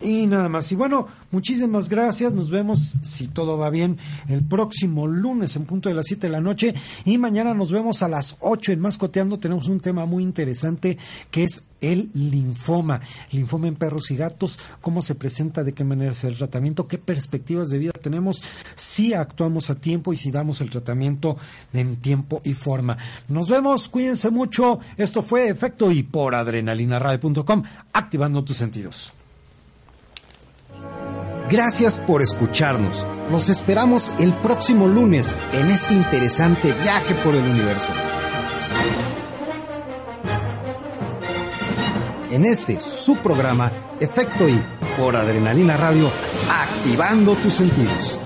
y 0.03 0.27
nada 0.27 0.49
más. 0.49 0.71
Y 0.73 0.75
bueno, 0.75 1.07
Muchísimas 1.37 1.91
gracias. 1.91 2.33
Nos 2.33 2.49
vemos, 2.49 2.97
si 3.03 3.29
todo 3.29 3.59
va 3.59 3.69
bien, 3.69 3.99
el 4.27 4.43
próximo 4.43 5.07
lunes 5.07 5.55
en 5.57 5.67
punto 5.67 5.91
de 5.91 5.95
las 5.95 6.07
7 6.07 6.29
de 6.29 6.33
la 6.33 6.41
noche. 6.41 6.75
Y 7.05 7.19
mañana 7.19 7.53
nos 7.53 7.71
vemos 7.71 8.03
a 8.03 8.09
las 8.09 8.37
8 8.41 8.73
en 8.73 8.81
Mascoteando. 8.81 9.39
Tenemos 9.39 9.69
un 9.69 9.81
tema 9.81 10.07
muy 10.07 10.23
interesante 10.23 10.97
que 11.31 11.45
es 11.45 11.65
el 11.83 12.11
linfoma. 12.15 13.03
Linfoma 13.33 13.67
en 13.67 13.75
perros 13.75 14.11
y 14.13 14.17
gatos. 14.17 14.59
Cómo 14.81 15.03
se 15.03 15.15
presenta, 15.15 15.63
de 15.63 15.75
qué 15.75 15.85
manera 15.85 16.13
es 16.13 16.25
el 16.25 16.39
tratamiento, 16.39 16.89
qué 16.89 16.97
perspectivas 16.97 17.69
de 17.69 17.81
vida 17.81 17.93
tenemos 17.93 18.43
si 18.77 19.13
actuamos 19.13 19.69
a 19.69 19.75
tiempo 19.75 20.15
y 20.15 20.17
si 20.17 20.31
damos 20.31 20.63
el 20.63 20.71
tratamiento 20.71 21.37
en 21.75 21.97
tiempo 21.97 22.41
y 22.45 22.55
forma. 22.55 22.97
Nos 23.29 23.51
vemos, 23.51 23.91
cuídense 23.91 24.31
mucho. 24.31 24.79
Esto 24.97 25.21
fue 25.21 25.49
Efecto 25.49 25.91
y 25.91 26.03
por 26.03 26.35
adrenalinaradio.com, 26.35 27.63
activando 27.93 28.43
tus 28.43 28.57
sentidos. 28.57 29.13
Gracias 31.49 32.01
por 32.01 32.23
escucharnos. 32.23 33.07
Los 33.31 33.49
esperamos 33.49 34.13
el 34.19 34.35
próximo 34.35 34.89
lunes 34.89 35.37
en 35.53 35.71
este 35.71 35.95
interesante 35.95 36.73
viaje 36.73 37.15
por 37.15 37.37
el 37.37 37.45
universo. 37.45 37.93
En 42.33 42.45
este, 42.45 42.81
su 42.81 43.19
programa, 43.19 43.71
Efecto 44.01 44.49
I, 44.49 44.61
por 44.99 45.15
Adrenalina 45.15 45.77
Radio, 45.77 46.11
activando 46.51 47.35
tus 47.37 47.55
sentidos. 47.55 48.26